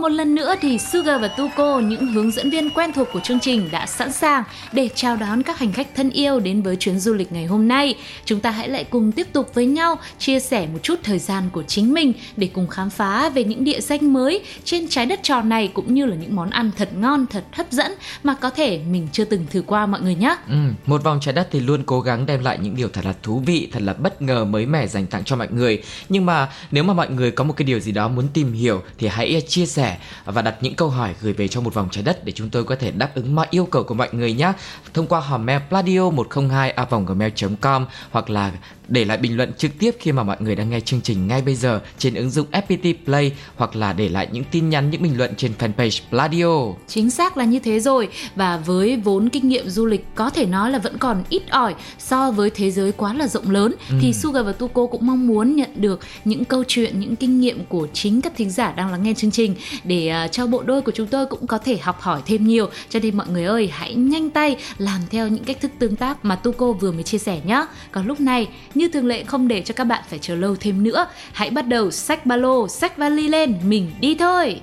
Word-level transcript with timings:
một 0.00 0.08
lần 0.08 0.34
nữa 0.34 0.54
thì 0.60 0.78
Sugar 0.78 1.20
và 1.20 1.28
Tuko, 1.28 1.78
những 1.78 2.06
hướng 2.06 2.30
dẫn 2.30 2.50
viên 2.50 2.70
quen 2.70 2.92
thuộc 2.92 3.08
của 3.12 3.20
chương 3.20 3.40
trình 3.40 3.68
đã 3.72 3.86
sẵn 3.86 4.12
sàng 4.12 4.44
để 4.72 4.88
chào 4.94 5.16
đón 5.16 5.42
các 5.42 5.58
hành 5.58 5.72
khách 5.72 5.94
thân 5.94 6.10
yêu 6.10 6.40
đến 6.40 6.62
với 6.62 6.76
chuyến 6.76 6.98
du 7.00 7.14
lịch 7.14 7.32
ngày 7.32 7.46
hôm 7.46 7.68
nay. 7.68 7.94
Chúng 8.24 8.40
ta 8.40 8.50
hãy 8.50 8.68
lại 8.68 8.84
cùng 8.84 9.12
tiếp 9.12 9.26
tục 9.32 9.54
với 9.54 9.66
nhau 9.66 9.96
chia 10.18 10.40
sẻ 10.40 10.66
một 10.72 10.78
chút 10.82 11.00
thời 11.02 11.18
gian 11.18 11.50
của 11.52 11.62
chính 11.62 11.92
mình 11.92 12.12
để 12.36 12.48
cùng 12.52 12.66
khám 12.66 12.90
phá 12.90 13.28
về 13.28 13.44
những 13.44 13.64
địa 13.64 13.80
danh 13.80 14.12
mới 14.12 14.44
trên 14.64 14.88
trái 14.88 15.06
đất 15.06 15.20
tròn 15.22 15.48
này 15.48 15.68
cũng 15.74 15.94
như 15.94 16.06
là 16.06 16.16
những 16.16 16.36
món 16.36 16.50
ăn 16.50 16.70
thật 16.76 16.88
ngon, 16.94 17.26
thật 17.26 17.44
hấp 17.52 17.72
dẫn 17.72 17.92
mà 18.22 18.34
có 18.34 18.50
thể 18.50 18.80
mình 18.90 19.08
chưa 19.12 19.24
từng 19.24 19.46
thử 19.50 19.62
qua 19.66 19.86
mọi 19.86 20.00
người 20.00 20.14
nhé. 20.14 20.36
Ừ, 20.48 20.56
một 20.86 21.04
vòng 21.04 21.18
trái 21.20 21.34
đất 21.34 21.48
thì 21.52 21.60
luôn 21.60 21.82
cố 21.86 22.00
gắng 22.00 22.26
đem 22.26 22.44
lại 22.44 22.58
những 22.62 22.76
điều 22.76 22.88
thật 22.88 23.04
là 23.04 23.14
thú 23.22 23.42
vị, 23.46 23.68
thật 23.72 23.82
là 23.82 23.92
bất 23.92 24.22
ngờ 24.22 24.44
mới 24.44 24.66
mẻ 24.66 24.86
dành 24.86 25.06
tặng 25.06 25.24
cho 25.24 25.36
mọi 25.36 25.48
người. 25.50 25.82
Nhưng 26.08 26.26
mà 26.26 26.48
nếu 26.70 26.84
mà 26.84 26.94
mọi 26.94 27.10
người 27.10 27.30
có 27.30 27.44
một 27.44 27.54
cái 27.56 27.64
điều 27.64 27.80
gì 27.80 27.92
đó 27.92 28.08
muốn 28.08 28.28
tìm 28.34 28.52
hiểu 28.52 28.82
thì 28.98 29.08
hãy 29.08 29.36
à, 29.36 29.40
chia 29.48 29.66
sẻ 29.66 29.89
và 30.24 30.42
đặt 30.42 30.56
những 30.60 30.74
câu 30.74 30.88
hỏi 30.88 31.14
gửi 31.20 31.32
về 31.32 31.48
cho 31.48 31.60
một 31.60 31.74
vòng 31.74 31.88
trái 31.90 32.04
đất 32.04 32.24
để 32.24 32.32
chúng 32.32 32.50
tôi 32.50 32.64
có 32.64 32.76
thể 32.76 32.90
đáp 32.90 33.14
ứng 33.14 33.34
mọi 33.34 33.46
yêu 33.50 33.66
cầu 33.66 33.82
của 33.82 33.94
mọi 33.94 34.08
người 34.12 34.32
nhé. 34.32 34.52
Thông 34.94 35.06
qua 35.06 35.20
hòm 35.20 35.46
mail 35.46 35.60
pladio 35.68 36.10
102 36.10 36.74
gmail.com 37.06 37.86
hoặc 38.10 38.30
là 38.30 38.52
để 38.90 39.04
lại 39.04 39.16
bình 39.16 39.36
luận 39.36 39.52
trực 39.52 39.70
tiếp 39.78 39.96
khi 39.98 40.12
mà 40.12 40.22
mọi 40.22 40.36
người 40.40 40.56
đang 40.56 40.70
nghe 40.70 40.80
chương 40.80 41.00
trình 41.00 41.26
ngay 41.26 41.42
bây 41.42 41.54
giờ 41.54 41.80
trên 41.98 42.14
ứng 42.14 42.30
dụng 42.30 42.46
FPT 42.52 42.94
Play 43.04 43.32
hoặc 43.56 43.76
là 43.76 43.92
để 43.92 44.08
lại 44.08 44.28
những 44.32 44.44
tin 44.44 44.68
nhắn 44.68 44.90
những 44.90 45.02
bình 45.02 45.18
luận 45.18 45.34
trên 45.36 45.52
fanpage 45.58 46.00
Pladio. 46.10 46.74
Chính 46.88 47.10
xác 47.10 47.36
là 47.36 47.44
như 47.44 47.58
thế 47.58 47.80
rồi 47.80 48.08
và 48.36 48.56
với 48.56 48.96
vốn 48.96 49.28
kinh 49.28 49.48
nghiệm 49.48 49.68
du 49.68 49.86
lịch 49.86 50.06
có 50.14 50.30
thể 50.30 50.46
nói 50.46 50.70
là 50.70 50.78
vẫn 50.78 50.98
còn 50.98 51.22
ít 51.28 51.42
ỏi 51.50 51.74
so 51.98 52.30
với 52.30 52.50
thế 52.50 52.70
giới 52.70 52.92
quá 52.92 53.14
là 53.14 53.26
rộng 53.26 53.50
lớn 53.50 53.74
ừ. 53.90 53.96
thì 54.00 54.12
Sugar 54.12 54.46
và 54.46 54.52
Tuko 54.52 54.86
cũng 54.86 55.06
mong 55.06 55.26
muốn 55.26 55.56
nhận 55.56 55.70
được 55.74 56.00
những 56.24 56.44
câu 56.44 56.64
chuyện, 56.68 57.00
những 57.00 57.16
kinh 57.16 57.40
nghiệm 57.40 57.64
của 57.64 57.88
chính 57.92 58.20
các 58.20 58.32
thính 58.36 58.50
giả 58.50 58.72
đang 58.72 58.90
lắng 58.90 59.02
nghe 59.02 59.14
chương 59.14 59.30
trình 59.30 59.54
để 59.84 60.08
à, 60.08 60.28
cho 60.28 60.46
bộ 60.46 60.62
đôi 60.62 60.82
của 60.82 60.92
chúng 60.92 61.06
tôi 61.06 61.26
cũng 61.26 61.46
có 61.46 61.58
thể 61.58 61.78
học 61.78 62.00
hỏi 62.00 62.22
thêm 62.26 62.46
nhiều. 62.46 62.66
Cho 62.88 63.00
nên 63.02 63.16
mọi 63.16 63.26
người 63.28 63.44
ơi 63.44 63.70
hãy 63.72 63.94
nhanh 63.94 64.30
tay 64.30 64.56
làm 64.78 65.00
theo 65.10 65.28
những 65.28 65.44
cách 65.44 65.60
thức 65.60 65.70
tương 65.78 65.96
tác 65.96 66.24
mà 66.24 66.36
Tuko 66.36 66.72
vừa 66.72 66.92
mới 66.92 67.02
chia 67.02 67.18
sẻ 67.18 67.40
nhé. 67.46 67.66
Còn 67.92 68.06
lúc 68.06 68.20
này 68.20 68.48
như 68.74 68.88
thường 68.88 69.06
lệ 69.06 69.24
không 69.24 69.48
để 69.48 69.62
cho 69.62 69.74
các 69.74 69.84
bạn 69.84 70.02
phải 70.08 70.18
chờ 70.18 70.34
lâu 70.34 70.56
thêm 70.60 70.82
nữa, 70.82 71.06
hãy 71.32 71.50
bắt 71.50 71.62
đầu 71.62 71.90
xách 71.90 72.26
ba 72.26 72.36
lô, 72.36 72.68
xách 72.68 72.96
vali 72.96 73.28
lên, 73.28 73.54
mình 73.64 73.90
đi 74.00 74.14
thôi. 74.14 74.60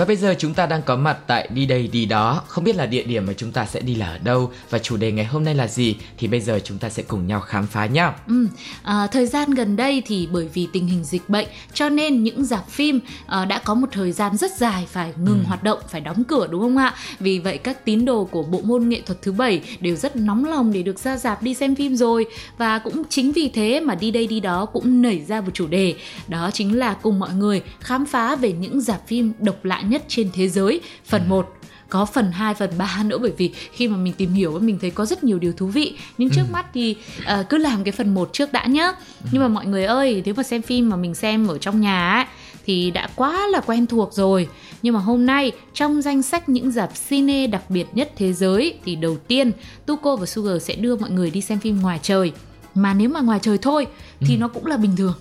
Và 0.00 0.06
bây 0.06 0.16
giờ 0.16 0.34
chúng 0.38 0.54
ta 0.54 0.66
đang 0.66 0.82
có 0.82 0.96
mặt 0.96 1.18
tại 1.26 1.48
đi 1.54 1.66
đây 1.66 1.88
đi 1.92 2.06
đó, 2.06 2.42
không 2.46 2.64
biết 2.64 2.76
là 2.76 2.86
địa 2.86 3.02
điểm 3.02 3.26
mà 3.26 3.32
chúng 3.36 3.52
ta 3.52 3.66
sẽ 3.66 3.80
đi 3.80 3.94
là 3.94 4.06
ở 4.06 4.18
đâu 4.18 4.52
và 4.70 4.78
chủ 4.78 4.96
đề 4.96 5.12
ngày 5.12 5.24
hôm 5.24 5.44
nay 5.44 5.54
là 5.54 5.66
gì 5.66 5.96
thì 6.18 6.28
bây 6.28 6.40
giờ 6.40 6.60
chúng 6.64 6.78
ta 6.78 6.88
sẽ 6.88 7.02
cùng 7.02 7.26
nhau 7.26 7.40
khám 7.40 7.66
phá 7.66 7.86
nhé. 7.86 8.08
Ừ, 8.28 8.46
à, 8.82 9.06
thời 9.06 9.26
gian 9.26 9.50
gần 9.50 9.76
đây 9.76 10.02
thì 10.06 10.28
bởi 10.32 10.48
vì 10.54 10.68
tình 10.72 10.86
hình 10.86 11.04
dịch 11.04 11.28
bệnh 11.28 11.48
cho 11.74 11.88
nên 11.88 12.22
những 12.22 12.44
dạp 12.44 12.68
phim 12.68 13.00
à, 13.26 13.44
đã 13.44 13.58
có 13.58 13.74
một 13.74 13.86
thời 13.92 14.12
gian 14.12 14.36
rất 14.36 14.56
dài 14.56 14.86
phải 14.90 15.12
ngừng 15.24 15.38
ừ. 15.38 15.46
hoạt 15.46 15.62
động, 15.62 15.78
phải 15.88 16.00
đóng 16.00 16.24
cửa 16.24 16.46
đúng 16.50 16.62
không 16.62 16.76
ạ? 16.76 16.94
Vì 17.18 17.38
vậy 17.38 17.58
các 17.58 17.84
tín 17.84 18.04
đồ 18.04 18.24
của 18.24 18.42
bộ 18.42 18.60
môn 18.64 18.88
nghệ 18.88 19.00
thuật 19.06 19.22
thứ 19.22 19.32
bảy 19.32 19.62
đều 19.80 19.96
rất 19.96 20.16
nóng 20.16 20.44
lòng 20.44 20.72
để 20.72 20.82
được 20.82 20.98
ra 20.98 21.16
dạp 21.16 21.42
đi 21.42 21.54
xem 21.54 21.74
phim 21.74 21.96
rồi 21.96 22.26
và 22.58 22.78
cũng 22.78 23.02
chính 23.08 23.32
vì 23.32 23.48
thế 23.48 23.80
mà 23.80 23.94
đi 23.94 24.10
đây 24.10 24.26
đi 24.26 24.40
đó 24.40 24.66
cũng 24.66 25.02
nảy 25.02 25.24
ra 25.28 25.40
một 25.40 25.50
chủ 25.54 25.66
đề 25.66 25.94
đó 26.28 26.50
chính 26.52 26.78
là 26.78 26.94
cùng 27.02 27.18
mọi 27.18 27.34
người 27.34 27.62
khám 27.80 28.06
phá 28.06 28.36
về 28.36 28.52
những 28.52 28.80
dạp 28.80 29.06
phim 29.06 29.32
độc 29.38 29.64
lạ 29.64 29.82
nhất 29.90 30.02
trên 30.08 30.30
thế 30.32 30.48
giới 30.48 30.80
phần 31.04 31.28
1 31.28 31.54
có 31.90 32.04
phần 32.04 32.32
2, 32.32 32.54
phần 32.54 32.70
3 32.78 33.02
nữa 33.04 33.18
bởi 33.18 33.32
vì 33.36 33.52
khi 33.72 33.88
mà 33.88 33.96
mình 33.96 34.12
tìm 34.12 34.32
hiểu 34.32 34.58
mình 34.58 34.78
thấy 34.80 34.90
có 34.90 35.06
rất 35.06 35.24
nhiều 35.24 35.38
điều 35.38 35.52
thú 35.52 35.66
vị. 35.66 35.96
Nhưng 36.18 36.30
trước 36.30 36.42
ừ. 36.48 36.52
mắt 36.52 36.66
thì 36.74 36.96
uh, 37.20 37.48
cứ 37.48 37.56
làm 37.56 37.84
cái 37.84 37.92
phần 37.92 38.14
1 38.14 38.30
trước 38.32 38.52
đã 38.52 38.66
nhá. 38.66 38.86
Ừ. 38.86 39.28
nhưng 39.32 39.42
mà 39.42 39.48
mọi 39.48 39.66
người 39.66 39.84
ơi 39.84 40.22
nếu 40.24 40.34
mà 40.34 40.42
xem 40.42 40.62
phim 40.62 40.88
mà 40.88 40.96
mình 40.96 41.14
xem 41.14 41.46
ở 41.46 41.58
trong 41.58 41.80
nhà 41.80 42.12
ấy 42.12 42.24
thì 42.66 42.90
đã 42.90 43.08
quá 43.14 43.46
là 43.46 43.60
quen 43.60 43.86
thuộc 43.86 44.12
rồi. 44.12 44.48
Nhưng 44.82 44.94
mà 44.94 45.00
hôm 45.00 45.26
nay 45.26 45.52
trong 45.74 46.02
danh 46.02 46.22
sách 46.22 46.48
những 46.48 46.70
dạp 46.70 46.90
cine 47.08 47.46
đặc 47.46 47.70
biệt 47.70 47.86
nhất 47.92 48.12
thế 48.16 48.32
giới 48.32 48.78
thì 48.84 48.96
đầu 48.96 49.16
tiên 49.16 49.52
Tuko 49.86 50.16
và 50.16 50.26
Sugar 50.26 50.62
sẽ 50.62 50.74
đưa 50.74 50.96
mọi 50.96 51.10
người 51.10 51.30
đi 51.30 51.40
xem 51.40 51.58
phim 51.58 51.80
ngoài 51.80 51.98
trời. 52.02 52.32
Mà 52.74 52.94
nếu 52.94 53.08
mà 53.08 53.20
ngoài 53.20 53.38
trời 53.42 53.58
thôi 53.58 53.86
thì 54.20 54.34
ừ. 54.34 54.38
nó 54.40 54.48
cũng 54.48 54.66
là 54.66 54.76
bình 54.76 54.96
thường. 54.96 55.14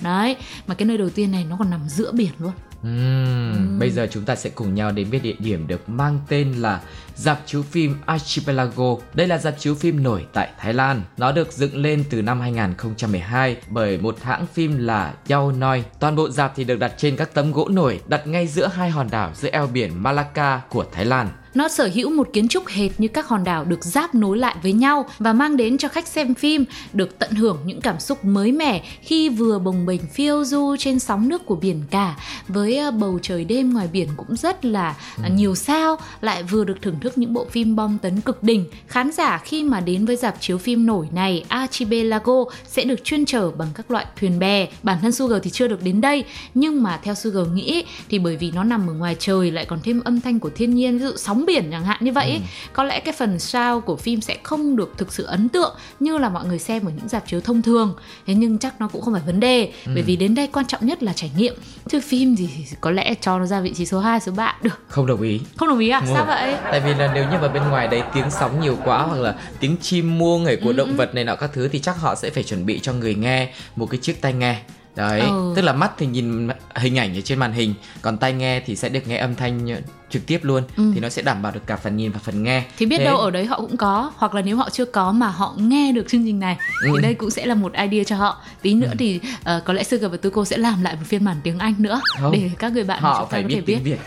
Đấy 0.00 0.36
mà 0.66 0.74
cái 0.74 0.86
nơi 0.86 0.98
đầu 0.98 1.08
tiên 1.10 1.32
này 1.32 1.46
nó 1.50 1.56
còn 1.58 1.70
nằm 1.70 1.80
giữa 1.88 2.12
biển 2.12 2.30
luôn 2.38 2.52
Uhm, 2.82 3.52
uhm. 3.52 3.78
Bây 3.78 3.90
giờ 3.90 4.08
chúng 4.10 4.24
ta 4.24 4.36
sẽ 4.36 4.50
cùng 4.50 4.74
nhau 4.74 4.92
đến 4.92 5.10
với 5.10 5.20
địa 5.20 5.34
điểm 5.38 5.66
được 5.66 5.88
mang 5.88 6.18
tên 6.28 6.52
là 6.52 6.82
dạp 7.16 7.40
chiếu 7.46 7.62
phim 7.62 7.94
Archipelago. 8.06 8.96
Đây 9.14 9.26
là 9.26 9.38
dạp 9.38 9.54
chiếu 9.58 9.74
phim 9.74 10.02
nổi 10.02 10.26
tại 10.32 10.48
Thái 10.58 10.74
Lan. 10.74 11.02
Nó 11.16 11.32
được 11.32 11.52
dựng 11.52 11.76
lên 11.76 12.04
từ 12.10 12.22
năm 12.22 12.40
2012 12.40 13.56
bởi 13.68 13.98
một 13.98 14.16
hãng 14.22 14.46
phim 14.54 14.78
là 14.78 15.14
Yao 15.28 15.52
Noi. 15.52 15.84
Toàn 16.00 16.16
bộ 16.16 16.30
dạp 16.30 16.52
thì 16.56 16.64
được 16.64 16.78
đặt 16.78 16.92
trên 16.96 17.16
các 17.16 17.34
tấm 17.34 17.52
gỗ 17.52 17.68
nổi 17.68 18.00
đặt 18.06 18.26
ngay 18.26 18.46
giữa 18.46 18.66
hai 18.66 18.90
hòn 18.90 19.08
đảo 19.10 19.30
giữa 19.34 19.48
eo 19.52 19.66
biển 19.66 20.02
Malacca 20.02 20.60
của 20.68 20.84
Thái 20.92 21.04
Lan. 21.04 21.28
Nó 21.56 21.68
sở 21.68 21.90
hữu 21.94 22.10
một 22.10 22.28
kiến 22.32 22.48
trúc 22.48 22.66
hệt 22.66 22.90
như 22.98 23.08
các 23.08 23.28
hòn 23.28 23.44
đảo 23.44 23.64
được 23.64 23.84
giáp 23.84 24.14
nối 24.14 24.38
lại 24.38 24.56
với 24.62 24.72
nhau 24.72 25.08
và 25.18 25.32
mang 25.32 25.56
đến 25.56 25.78
cho 25.78 25.88
khách 25.88 26.06
xem 26.06 26.34
phim 26.34 26.64
được 26.92 27.18
tận 27.18 27.30
hưởng 27.30 27.58
những 27.64 27.80
cảm 27.80 28.00
xúc 28.00 28.24
mới 28.24 28.52
mẻ 28.52 28.84
khi 29.00 29.28
vừa 29.28 29.58
bồng 29.58 29.86
bềnh 29.86 30.06
phiêu 30.06 30.44
du 30.44 30.76
trên 30.78 30.98
sóng 30.98 31.28
nước 31.28 31.46
của 31.46 31.54
biển 31.54 31.82
cả 31.90 32.16
với 32.48 32.78
ờ, 32.78 32.90
bầu 32.90 33.18
trời 33.22 33.44
đêm 33.44 33.72
ngoài 33.72 33.88
biển 33.92 34.08
cũng 34.16 34.36
rất 34.36 34.64
là 34.64 34.96
ừ. 35.16 35.22
nhiều 35.34 35.54
sao 35.54 35.96
lại 36.20 36.42
vừa 36.42 36.64
được 36.64 36.82
thưởng 36.82 37.00
thức 37.00 37.05
những 37.16 37.32
bộ 37.32 37.46
phim 37.50 37.76
bom 37.76 37.98
tấn 37.98 38.20
cực 38.20 38.42
đỉnh. 38.42 38.64
Khán 38.86 39.12
giả 39.12 39.38
khi 39.38 39.64
mà 39.64 39.80
đến 39.80 40.04
với 40.04 40.16
dạp 40.16 40.36
chiếu 40.40 40.58
phim 40.58 40.86
nổi 40.86 41.08
này 41.12 41.44
Archipelago 41.48 42.44
sẽ 42.66 42.84
được 42.84 43.04
chuyên 43.04 43.24
chở 43.24 43.50
bằng 43.50 43.68
các 43.74 43.90
loại 43.90 44.06
thuyền 44.20 44.38
bè. 44.38 44.66
Bản 44.82 44.98
thân 45.02 45.12
Sugar 45.12 45.42
thì 45.42 45.50
chưa 45.50 45.68
được 45.68 45.82
đến 45.82 46.00
đây 46.00 46.24
nhưng 46.54 46.82
mà 46.82 47.00
theo 47.02 47.14
Sugar 47.14 47.48
nghĩ 47.52 47.84
thì 48.08 48.18
bởi 48.18 48.36
vì 48.36 48.50
nó 48.50 48.64
nằm 48.64 48.90
ở 48.90 48.92
ngoài 48.92 49.16
trời 49.18 49.50
lại 49.50 49.64
còn 49.64 49.78
thêm 49.82 50.00
âm 50.04 50.20
thanh 50.20 50.40
của 50.40 50.50
thiên 50.50 50.74
nhiên 50.74 50.98
ví 50.98 51.04
dụ 51.04 51.16
sóng 51.16 51.46
biển 51.46 51.68
chẳng 51.70 51.84
hạn 51.84 51.98
như 52.00 52.12
vậy 52.12 52.30
ừ. 52.32 52.40
có 52.72 52.84
lẽ 52.84 53.00
cái 53.00 53.14
phần 53.18 53.38
sao 53.38 53.80
của 53.80 53.96
phim 53.96 54.20
sẽ 54.20 54.36
không 54.42 54.76
được 54.76 54.94
thực 54.98 55.12
sự 55.12 55.24
ấn 55.24 55.48
tượng 55.48 55.74
như 56.00 56.18
là 56.18 56.28
mọi 56.28 56.44
người 56.44 56.58
xem 56.58 56.84
ở 56.84 56.92
những 56.96 57.08
dạp 57.08 57.26
chiếu 57.26 57.40
thông 57.40 57.62
thường 57.62 57.94
thế 58.26 58.34
nhưng 58.34 58.58
chắc 58.58 58.80
nó 58.80 58.88
cũng 58.88 59.02
không 59.02 59.14
phải 59.14 59.22
vấn 59.26 59.40
đề 59.40 59.72
ừ. 59.86 59.92
bởi 59.94 60.02
vì 60.02 60.16
đến 60.16 60.34
đây 60.34 60.46
quan 60.46 60.66
trọng 60.66 60.86
nhất 60.86 61.02
là 61.02 61.12
trải 61.12 61.30
nghiệm 61.36 61.54
chứ 61.88 62.00
phim 62.00 62.36
thì 62.36 62.48
có 62.80 62.90
lẽ 62.90 63.14
cho 63.20 63.38
nó 63.38 63.46
ra 63.46 63.60
vị 63.60 63.72
trí 63.74 63.86
số 63.86 64.00
2, 64.00 64.20
số 64.20 64.32
3 64.32 64.56
được 64.62 64.80
không 64.88 65.06
đồng 65.06 65.22
ý 65.22 65.40
không 65.56 65.68
đồng 65.68 65.78
ý 65.78 65.88
à 65.88 66.00
Đúng 66.00 66.14
sao 66.14 66.26
rồi. 66.26 66.36
vậy 66.36 66.54
tại 66.70 66.80
vì 66.80 66.94
là 66.98 67.10
nếu 67.14 67.24
như 67.30 67.38
mà 67.42 67.48
bên 67.48 67.62
ngoài 67.68 67.88
đấy 67.88 68.02
tiếng 68.14 68.30
sóng 68.30 68.60
nhiều 68.60 68.78
quá 68.84 69.02
hoặc 69.02 69.20
là 69.20 69.34
tiếng 69.60 69.76
chim 69.80 70.18
muông 70.18 70.44
hay 70.44 70.56
của 70.56 70.70
ừ. 70.70 70.72
động 70.72 70.96
vật 70.96 71.14
này 71.14 71.24
nọ 71.24 71.36
các 71.36 71.50
thứ 71.52 71.68
thì 71.68 71.78
chắc 71.78 71.98
họ 71.98 72.14
sẽ 72.14 72.30
phải 72.30 72.42
chuẩn 72.42 72.66
bị 72.66 72.78
cho 72.78 72.92
người 72.92 73.14
nghe 73.14 73.52
một 73.76 73.86
cái 73.90 73.98
chiếc 74.02 74.20
tai 74.20 74.32
nghe 74.32 74.58
đấy 74.96 75.20
ừ. 75.20 75.52
tức 75.56 75.62
là 75.62 75.72
mắt 75.72 75.90
thì 75.98 76.06
nhìn 76.06 76.48
hình 76.74 76.98
ảnh 76.98 77.18
ở 77.18 77.20
trên 77.20 77.38
màn 77.38 77.52
hình 77.52 77.74
còn 78.02 78.16
tai 78.16 78.32
nghe 78.32 78.60
thì 78.60 78.76
sẽ 78.76 78.88
được 78.88 79.08
nghe 79.08 79.16
âm 79.16 79.34
thanh 79.34 79.64
trực 80.10 80.26
tiếp 80.26 80.40
luôn 80.42 80.62
ừ. 80.76 80.90
thì 80.94 81.00
nó 81.00 81.08
sẽ 81.08 81.22
đảm 81.22 81.42
bảo 81.42 81.52
được 81.52 81.66
cả 81.66 81.76
phần 81.76 81.96
nhìn 81.96 82.12
và 82.12 82.18
phần 82.18 82.42
nghe 82.42 82.64
thì 82.78 82.86
biết 82.86 82.96
Thế... 82.98 83.04
đâu 83.04 83.16
ở 83.16 83.30
đấy 83.30 83.46
họ 83.46 83.60
cũng 83.60 83.76
có 83.76 84.12
hoặc 84.16 84.34
là 84.34 84.42
nếu 84.42 84.56
họ 84.56 84.70
chưa 84.70 84.84
có 84.84 85.12
mà 85.12 85.28
họ 85.28 85.54
nghe 85.58 85.92
được 85.92 86.08
chương 86.08 86.24
trình 86.24 86.40
này 86.40 86.56
ừ. 86.82 86.90
thì 86.96 87.02
đây 87.02 87.14
cũng 87.14 87.30
sẽ 87.30 87.46
là 87.46 87.54
một 87.54 87.72
idea 87.72 88.04
cho 88.04 88.16
họ 88.16 88.42
tí 88.62 88.74
nữa 88.74 88.88
ừ. 88.90 88.94
thì 88.98 89.20
uh, 89.56 89.64
có 89.64 89.72
lẽ 89.72 89.82
Sugar 89.82 90.10
và 90.10 90.16
Tuko 90.16 90.44
sẽ 90.44 90.56
làm 90.56 90.82
lại 90.82 90.94
một 90.94 91.02
phiên 91.04 91.24
bản 91.24 91.36
tiếng 91.42 91.58
Anh 91.58 91.74
nữa 91.78 92.00
Không. 92.20 92.32
để 92.32 92.50
các 92.58 92.72
người 92.72 92.84
bạn 92.84 93.02
họ 93.02 93.28
phải 93.30 93.42
có 93.42 93.48
biết 93.48 93.54
thể 93.54 93.60
biết 93.60 93.78
Việt. 93.82 93.98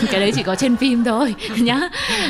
cái 0.10 0.20
đấy 0.20 0.32
chỉ 0.34 0.42
có 0.42 0.54
trên 0.54 0.76
phim 0.76 1.04
thôi 1.04 1.34
nhá 1.58 1.80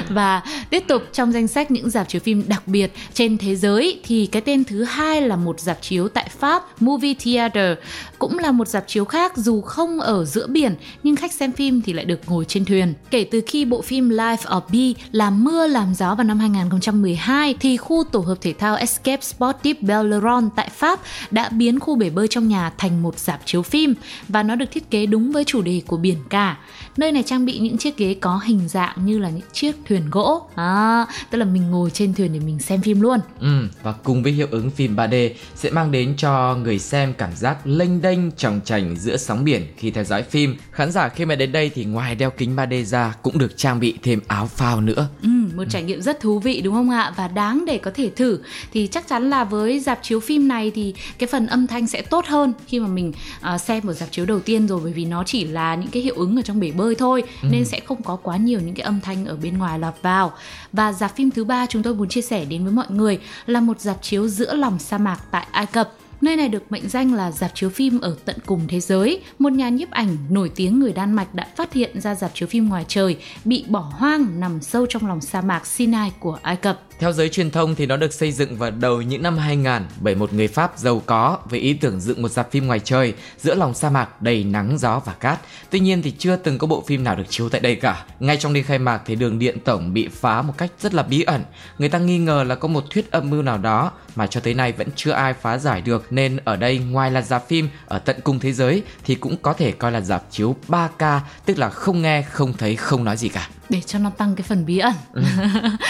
và 0.09 0.43
tiếp 0.71 0.85
tục 0.89 1.03
trong 1.13 1.33
danh 1.33 1.49
sách 1.49 1.71
những 1.71 1.91
dạp 1.91 2.09
chiếu 2.09 2.21
phim 2.21 2.45
đặc 2.47 2.63
biệt 2.67 2.93
trên 3.15 3.39
thế 3.39 3.57
giới 3.57 4.01
thì 4.05 4.27
cái 4.27 4.43
tên 4.43 4.65
thứ 4.65 4.85
hai 4.85 5.23
là 5.23 5.37
một 5.37 5.61
dạp 5.61 5.79
chiếu 5.83 6.09
tại 6.09 6.29
Pháp 6.39 6.83
Movie 6.83 7.15
Theater 7.15 7.79
cũng 8.19 8.39
là 8.39 8.53
một 8.53 8.69
dạp 8.69 8.85
chiếu 8.87 9.05
khác 9.05 9.37
dù 9.37 9.61
không 9.61 10.01
ở 10.01 10.25
giữa 10.25 10.47
biển 10.47 10.75
nhưng 11.03 11.17
khách 11.17 11.33
xem 11.33 11.53
phim 11.61 11.83
thì 11.83 11.93
lại 11.93 12.05
được 12.05 12.21
ngồi 12.27 12.45
trên 12.45 12.65
thuyền. 12.65 12.95
Kể 13.11 13.25
từ 13.31 13.41
khi 13.47 13.65
bộ 13.65 13.83
phim 13.83 14.09
Life 14.09 14.37
of 14.37 14.61
B 14.61 14.99
làm 15.13 15.45
mưa 15.45 15.67
làm 15.67 15.95
gió 15.95 16.15
vào 16.15 16.25
năm 16.25 16.39
2012 16.39 17.55
thì 17.61 17.77
khu 17.77 18.05
tổ 18.13 18.21
hợp 18.21 18.39
thể 18.41 18.53
thao 18.53 18.77
Escape 18.77 19.23
Sportif 19.23 19.75
Belleron 19.81 20.49
tại 20.57 20.69
Pháp 20.69 21.01
đã 21.31 21.49
biến 21.49 21.81
khu 21.81 21.97
bể 21.97 22.11
bơi 22.11 22.29
trong 22.29 22.49
nhà 22.49 22.73
thành 22.79 23.03
một 23.03 23.19
dạp 23.19 23.41
chiếu 23.45 23.63
phim 23.63 23.95
và 24.29 24.43
nó 24.43 24.55
được 24.55 24.71
thiết 24.71 24.91
kế 24.91 25.07
đúng 25.07 25.33
với 25.33 25.45
chủ 25.45 25.63
đề 25.63 25.83
của 25.87 25.97
biển 25.97 26.17
cả. 26.29 26.59
Nơi 26.97 27.13
này 27.13 27.23
trang 27.23 27.45
bị 27.45 27.59
những 27.59 27.79
chiếc 27.79 27.97
ghế 27.97 28.15
có 28.15 28.41
hình 28.45 28.69
dạng 28.69 29.07
như 29.07 29.19
là 29.19 29.31
những 29.31 29.49
chiếc 29.53 29.77
thuyền 29.89 30.11
gỗ. 30.11 30.49
À, 30.55 31.07
tức 31.31 31.39
là 31.39 31.45
mình 31.45 31.71
ngồi 31.71 31.91
trên 31.91 32.15
thuyền 32.15 32.33
để 32.33 32.41
mình 32.41 32.59
xem 32.59 32.83
phim 32.83 33.01
luôn. 33.01 33.19
Ừ, 33.41 33.69
và 33.83 33.93
cùng 33.93 34.23
với 34.23 34.33
hiệu 34.33 34.47
ứng 34.51 34.71
phim 34.71 34.97
3D 34.97 35.31
sẽ 35.55 35.71
mang 35.71 35.93
đến 35.93 36.15
cho 36.17 36.55
người 36.55 36.79
xem 36.79 37.15
cảm 37.19 37.37
giác 37.37 37.57
lênh 37.65 38.03
đênh 38.03 38.31
trong 38.31 38.61
trành 38.65 38.97
giữa 38.97 39.17
sóng 39.17 39.45
biển 39.45 39.67
khi 39.77 39.91
theo 39.91 40.05
dõi 40.05 40.23
phim. 40.23 40.57
Khán 40.73 40.93
giả 40.93 41.09
khi 41.09 41.25
mà 41.25 41.35
đến 41.41 41.53
đây 41.53 41.71
thì 41.75 41.85
ngoài 41.85 42.15
đeo 42.15 42.31
kính 42.31 42.57
3D 42.57 42.85
ra 42.85 43.15
cũng 43.23 43.39
được 43.39 43.57
trang 43.57 43.81
bị 43.81 43.95
thêm 44.03 44.21
áo 44.29 44.47
phao 44.47 44.81
nữa. 44.81 45.09
Ừ, 45.23 45.29
một 45.57 45.65
trải 45.71 45.83
nghiệm 45.83 46.03
rất 46.03 46.21
thú 46.21 46.39
vị 46.39 46.61
đúng 46.61 46.75
không 46.75 46.91
ạ 46.91 47.13
và 47.17 47.29
đáng 47.29 47.65
để 47.67 47.79
có 47.79 47.91
thể 47.95 48.11
thử 48.11 48.39
thì 48.73 48.87
chắc 48.87 49.09
chắn 49.09 49.31
là 49.31 49.45
với 49.45 49.81
dạp 49.81 49.99
chiếu 50.03 50.21
phim 50.21 50.49
này 50.49 50.73
thì 50.75 50.95
cái 51.19 51.27
phần 51.27 51.47
âm 51.47 51.67
thanh 51.67 51.87
sẽ 51.87 52.03
tốt 52.03 52.27
hơn 52.27 52.53
khi 52.67 52.81
mà 52.81 52.87
mình 52.87 53.13
uh, 53.55 53.61
xem 53.61 53.87
ở 53.87 53.93
dạp 53.93 54.09
chiếu 54.13 54.27
đầu 54.27 54.41
tiên 54.41 54.67
rồi 54.67 54.81
bởi 54.83 54.93
vì 54.93 55.05
nó 55.05 55.25
chỉ 55.25 55.45
là 55.45 55.75
những 55.75 55.91
cái 55.91 56.03
hiệu 56.03 56.15
ứng 56.17 56.37
ở 56.37 56.43
trong 56.43 56.61
bể 56.61 56.71
bơi 56.71 56.95
thôi 56.95 57.23
ừ. 57.43 57.49
nên 57.53 57.65
sẽ 57.65 57.81
không 57.81 58.03
có 58.03 58.17
quá 58.17 58.37
nhiều 58.37 58.61
những 58.61 58.75
cái 58.75 58.85
âm 58.85 59.01
thanh 59.01 59.27
ở 59.27 59.37
bên 59.43 59.59
ngoài 59.59 59.79
lọt 59.79 59.95
vào 60.03 60.33
và 60.73 60.93
dạp 60.93 61.17
phim 61.17 61.31
thứ 61.31 61.45
ba 61.45 61.67
chúng 61.67 61.83
tôi 61.83 61.95
muốn 61.95 62.09
chia 62.09 62.23
sẻ 62.23 62.45
đến 62.45 62.65
với 62.65 62.73
mọi 62.73 62.87
người 62.89 63.19
là 63.47 63.61
một 63.61 63.81
dạp 63.81 64.03
chiếu 64.03 64.29
giữa 64.29 64.55
lòng 64.55 64.79
sa 64.79 64.99
mạc 64.99 65.19
tại 65.31 65.47
Ai 65.51 65.67
Cập 65.67 65.93
Nơi 66.21 66.37
này 66.37 66.49
được 66.49 66.73
mệnh 66.73 66.89
danh 66.89 67.15
là 67.15 67.31
dạp 67.31 67.51
chiếu 67.55 67.71
phim 67.71 68.01
ở 68.01 68.17
tận 68.25 68.37
cùng 68.47 68.61
thế 68.69 68.81
giới. 68.81 69.23
Một 69.39 69.53
nhà 69.53 69.69
nhiếp 69.69 69.91
ảnh 69.91 70.17
nổi 70.31 70.51
tiếng 70.55 70.81
người 70.81 70.93
Đan 70.93 71.13
Mạch 71.13 71.35
đã 71.35 71.47
phát 71.57 71.73
hiện 71.73 72.01
ra 72.01 72.15
dạp 72.15 72.31
chiếu 72.35 72.49
phim 72.49 72.69
ngoài 72.69 72.85
trời, 72.89 73.17
bị 73.45 73.65
bỏ 73.69 73.81
hoang 73.81 74.41
nằm 74.41 74.61
sâu 74.63 74.87
trong 74.87 75.07
lòng 75.07 75.21
sa 75.21 75.41
mạc 75.41 75.67
Sinai 75.67 76.13
của 76.21 76.39
Ai 76.43 76.57
Cập. 76.57 76.83
Theo 77.01 77.13
giới 77.13 77.29
truyền 77.29 77.51
thông 77.51 77.75
thì 77.75 77.87
nó 77.87 77.97
được 77.97 78.13
xây 78.13 78.33
dựng 78.33 78.57
vào 78.57 78.71
đầu 78.71 79.03
những 79.03 79.23
năm 79.23 79.39
2000 79.39 79.73
bởi 80.01 80.15
một 80.15 80.33
người 80.33 80.49
Pháp 80.49 80.79
giàu 80.79 81.03
có 81.07 81.39
với 81.45 81.61
ý 81.61 81.75
tưởng 81.75 82.01
dựng 82.01 82.23
một 82.23 82.29
dạp 82.29 82.51
phim 82.51 82.67
ngoài 82.67 82.81
trời 82.81 83.15
giữa 83.39 83.55
lòng 83.55 83.75
sa 83.75 83.91
mạc 83.91 84.23
đầy 84.23 84.45
nắng 84.45 84.79
gió 84.79 85.01
và 85.05 85.13
cát. 85.13 85.41
Tuy 85.71 85.81
nhiên 85.81 86.03
thì 86.03 86.11
chưa 86.19 86.37
từng 86.37 86.59
có 86.59 86.67
bộ 86.67 86.85
phim 86.87 87.05
nào 87.05 87.17
được 87.17 87.23
chiếu 87.29 87.49
tại 87.49 87.61
đây 87.61 87.77
cả. 87.77 88.05
Ngay 88.21 88.37
trong 88.37 88.53
đêm 88.53 88.65
khai 88.65 88.79
mạc 88.79 89.03
thì 89.07 89.15
đường 89.15 89.39
điện 89.39 89.59
tổng 89.65 89.93
bị 89.93 90.09
phá 90.09 90.43
một 90.43 90.55
cách 90.59 90.71
rất 90.81 90.95
là 90.95 91.03
bí 91.03 91.23
ẩn. 91.23 91.45
Người 91.79 91.89
ta 91.89 91.99
nghi 91.99 92.19
ngờ 92.19 92.45
là 92.47 92.55
có 92.55 92.69
một 92.69 92.85
thuyết 92.91 93.11
âm 93.11 93.31
mưu 93.31 93.43
nào 93.43 93.59
đó 93.59 93.93
mà 94.17 94.27
cho 94.27 94.41
tới 94.41 94.55
nay 94.55 94.73
vẫn 94.73 94.89
chưa 94.97 95.13
ai 95.13 95.35
phá 95.35 95.59
giải 95.59 95.83
được 95.83 96.13
nên 96.13 96.37
ở 96.45 96.57
đây 96.57 96.79
ngoài 96.79 97.11
là 97.11 97.23
dạp 97.23 97.49
phim 97.49 97.69
ở 97.87 97.99
tận 97.99 98.17
cùng 98.25 98.39
thế 98.39 98.53
giới 98.53 98.83
thì 99.05 99.15
cũng 99.15 99.37
có 99.43 99.53
thể 99.53 99.73
coi 99.73 99.93
là 99.93 100.01
dạp 100.01 100.23
chiếu 100.31 100.57
3K 100.69 101.21
tức 101.47 101.59
là 101.59 101.71
không 101.71 102.03
nghe, 102.03 102.23
không 102.23 102.53
thấy, 102.53 102.77
không 102.77 103.05
nói 103.05 103.17
gì 103.17 103.29
cả 103.29 103.49
để 103.71 103.81
cho 103.81 103.99
nó 103.99 104.11
tăng 104.11 104.35
cái 104.37 104.43
phần 104.43 104.67
bí 104.67 104.79
ẩn. 104.79 104.93
Ừ. 105.13 105.23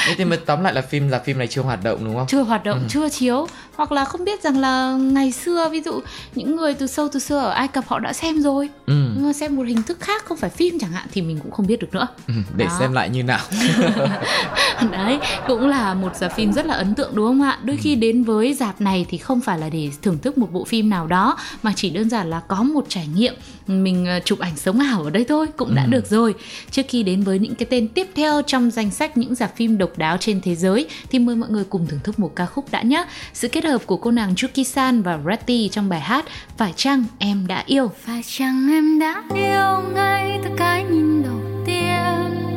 Thế 0.06 0.14
thì 0.18 0.24
mới 0.24 0.38
tóm 0.38 0.62
lại 0.62 0.74
là 0.74 0.82
phim 0.82 1.08
là 1.08 1.18
phim 1.18 1.38
này 1.38 1.46
chưa 1.46 1.62
hoạt 1.62 1.84
động 1.84 2.04
đúng 2.04 2.14
không? 2.14 2.26
Chưa 2.26 2.42
hoạt 2.42 2.64
động, 2.64 2.78
ừ. 2.78 2.84
chưa 2.88 3.08
chiếu 3.08 3.46
hoặc 3.76 3.92
là 3.92 4.04
không 4.04 4.24
biết 4.24 4.42
rằng 4.42 4.58
là 4.58 4.92
ngày 4.92 5.32
xưa 5.32 5.68
ví 5.72 5.82
dụ 5.82 6.00
những 6.34 6.56
người 6.56 6.74
từ 6.74 6.86
sâu 6.86 7.08
từ 7.12 7.20
xưa 7.20 7.38
ở 7.38 7.50
Ai 7.50 7.68
Cập 7.68 7.86
họ 7.86 7.98
đã 7.98 8.12
xem 8.12 8.42
rồi. 8.42 8.68
Ừ. 8.86 9.09
Mà 9.20 9.32
xem 9.32 9.56
một 9.56 9.62
hình 9.62 9.82
thức 9.82 10.00
khác 10.00 10.24
không 10.24 10.38
phải 10.38 10.50
phim 10.50 10.78
chẳng 10.78 10.92
hạn 10.92 11.06
thì 11.12 11.22
mình 11.22 11.38
cũng 11.42 11.52
không 11.52 11.66
biết 11.66 11.80
được 11.80 11.94
nữa. 11.94 12.08
Ừ, 12.26 12.34
để 12.56 12.64
Đó. 12.64 12.76
xem 12.78 12.92
lại 12.92 13.10
như 13.10 13.22
nào. 13.22 13.40
Đấy, 14.92 15.18
cũng 15.46 15.68
là 15.68 15.94
một 15.94 16.16
dạp 16.16 16.32
phim 16.36 16.52
rất 16.52 16.66
là 16.66 16.74
ấn 16.74 16.94
tượng 16.94 17.10
đúng 17.14 17.26
không 17.26 17.42
ạ? 17.42 17.58
Đôi 17.62 17.76
khi 17.76 17.94
ừ. 17.94 17.98
đến 17.98 18.24
với 18.24 18.54
dạp 18.54 18.80
này 18.80 19.06
thì 19.08 19.18
không 19.18 19.40
phải 19.40 19.58
là 19.58 19.68
để 19.68 19.90
thưởng 20.02 20.18
thức 20.18 20.38
một 20.38 20.52
bộ 20.52 20.64
phim 20.64 20.90
nào 20.90 21.06
đó 21.06 21.36
mà 21.62 21.72
chỉ 21.76 21.90
đơn 21.90 22.10
giản 22.10 22.30
là 22.30 22.40
có 22.40 22.62
một 22.62 22.84
trải 22.88 23.06
nghiệm 23.06 23.34
mình 23.66 24.06
ờ, 24.06 24.20
chụp 24.24 24.38
ảnh 24.38 24.56
sống 24.56 24.78
ảo 24.78 25.02
ở 25.02 25.10
đây 25.10 25.24
thôi 25.28 25.46
cũng 25.56 25.74
đã 25.74 25.84
ừ. 25.84 25.90
được 25.90 26.06
rồi. 26.06 26.34
Trước 26.70 26.82
khi 26.88 27.02
đến 27.02 27.22
với 27.22 27.38
những 27.38 27.54
cái 27.54 27.66
tên 27.70 27.88
tiếp 27.88 28.08
theo 28.14 28.42
trong 28.42 28.70
danh 28.70 28.90
sách 28.90 29.16
những 29.16 29.34
dạp 29.34 29.56
phim 29.56 29.78
độc 29.78 29.98
đáo 29.98 30.16
trên 30.16 30.40
thế 30.40 30.54
giới 30.54 30.86
thì 31.10 31.18
mời 31.18 31.36
mọi 31.36 31.50
người 31.50 31.64
cùng 31.64 31.86
thưởng 31.86 32.00
thức 32.04 32.18
một 32.18 32.32
ca 32.36 32.46
khúc 32.46 32.70
đã 32.70 32.82
nhé. 32.82 33.04
Sự 33.32 33.48
kết 33.48 33.64
hợp 33.64 33.86
của 33.86 33.96
cô 33.96 34.10
nàng 34.10 34.34
Yuki-san 34.34 35.02
và 35.02 35.18
Ratty 35.26 35.68
trong 35.68 35.88
bài 35.88 36.00
hát 36.00 36.24
Phải 36.56 36.72
chăng 36.76 37.04
em 37.18 37.46
đã 37.46 37.64
yêu? 37.66 37.90
Phải 38.04 38.22
chăng 38.26 38.70
em 38.70 38.98
đã 38.98 39.09
yêu 39.34 39.92
ngay 39.94 40.40
từ 40.44 40.50
cái 40.56 40.84
nhìn 40.84 41.22
đầu 41.22 41.40
tiên? 41.66 42.48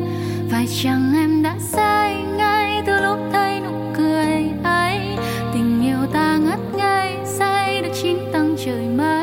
Phải 0.52 0.68
chăng 0.84 1.14
em 1.16 1.44
đã 1.44 1.56
say 1.60 2.24
ngay 2.38 2.82
từ 2.86 3.00
lúc 3.02 3.20
thấy 3.34 3.60
nụ 3.60 3.72
cười 3.98 4.52
ấy? 4.64 5.00
Tình 5.54 5.82
yêu 5.84 5.98
ta 6.14 6.38
ngất 6.38 6.60
ngây, 6.78 7.18
say 7.26 7.82
được 7.82 7.92
chín 8.02 8.18
tầng 8.34 8.56
trời 8.66 8.88
mây 8.98 9.23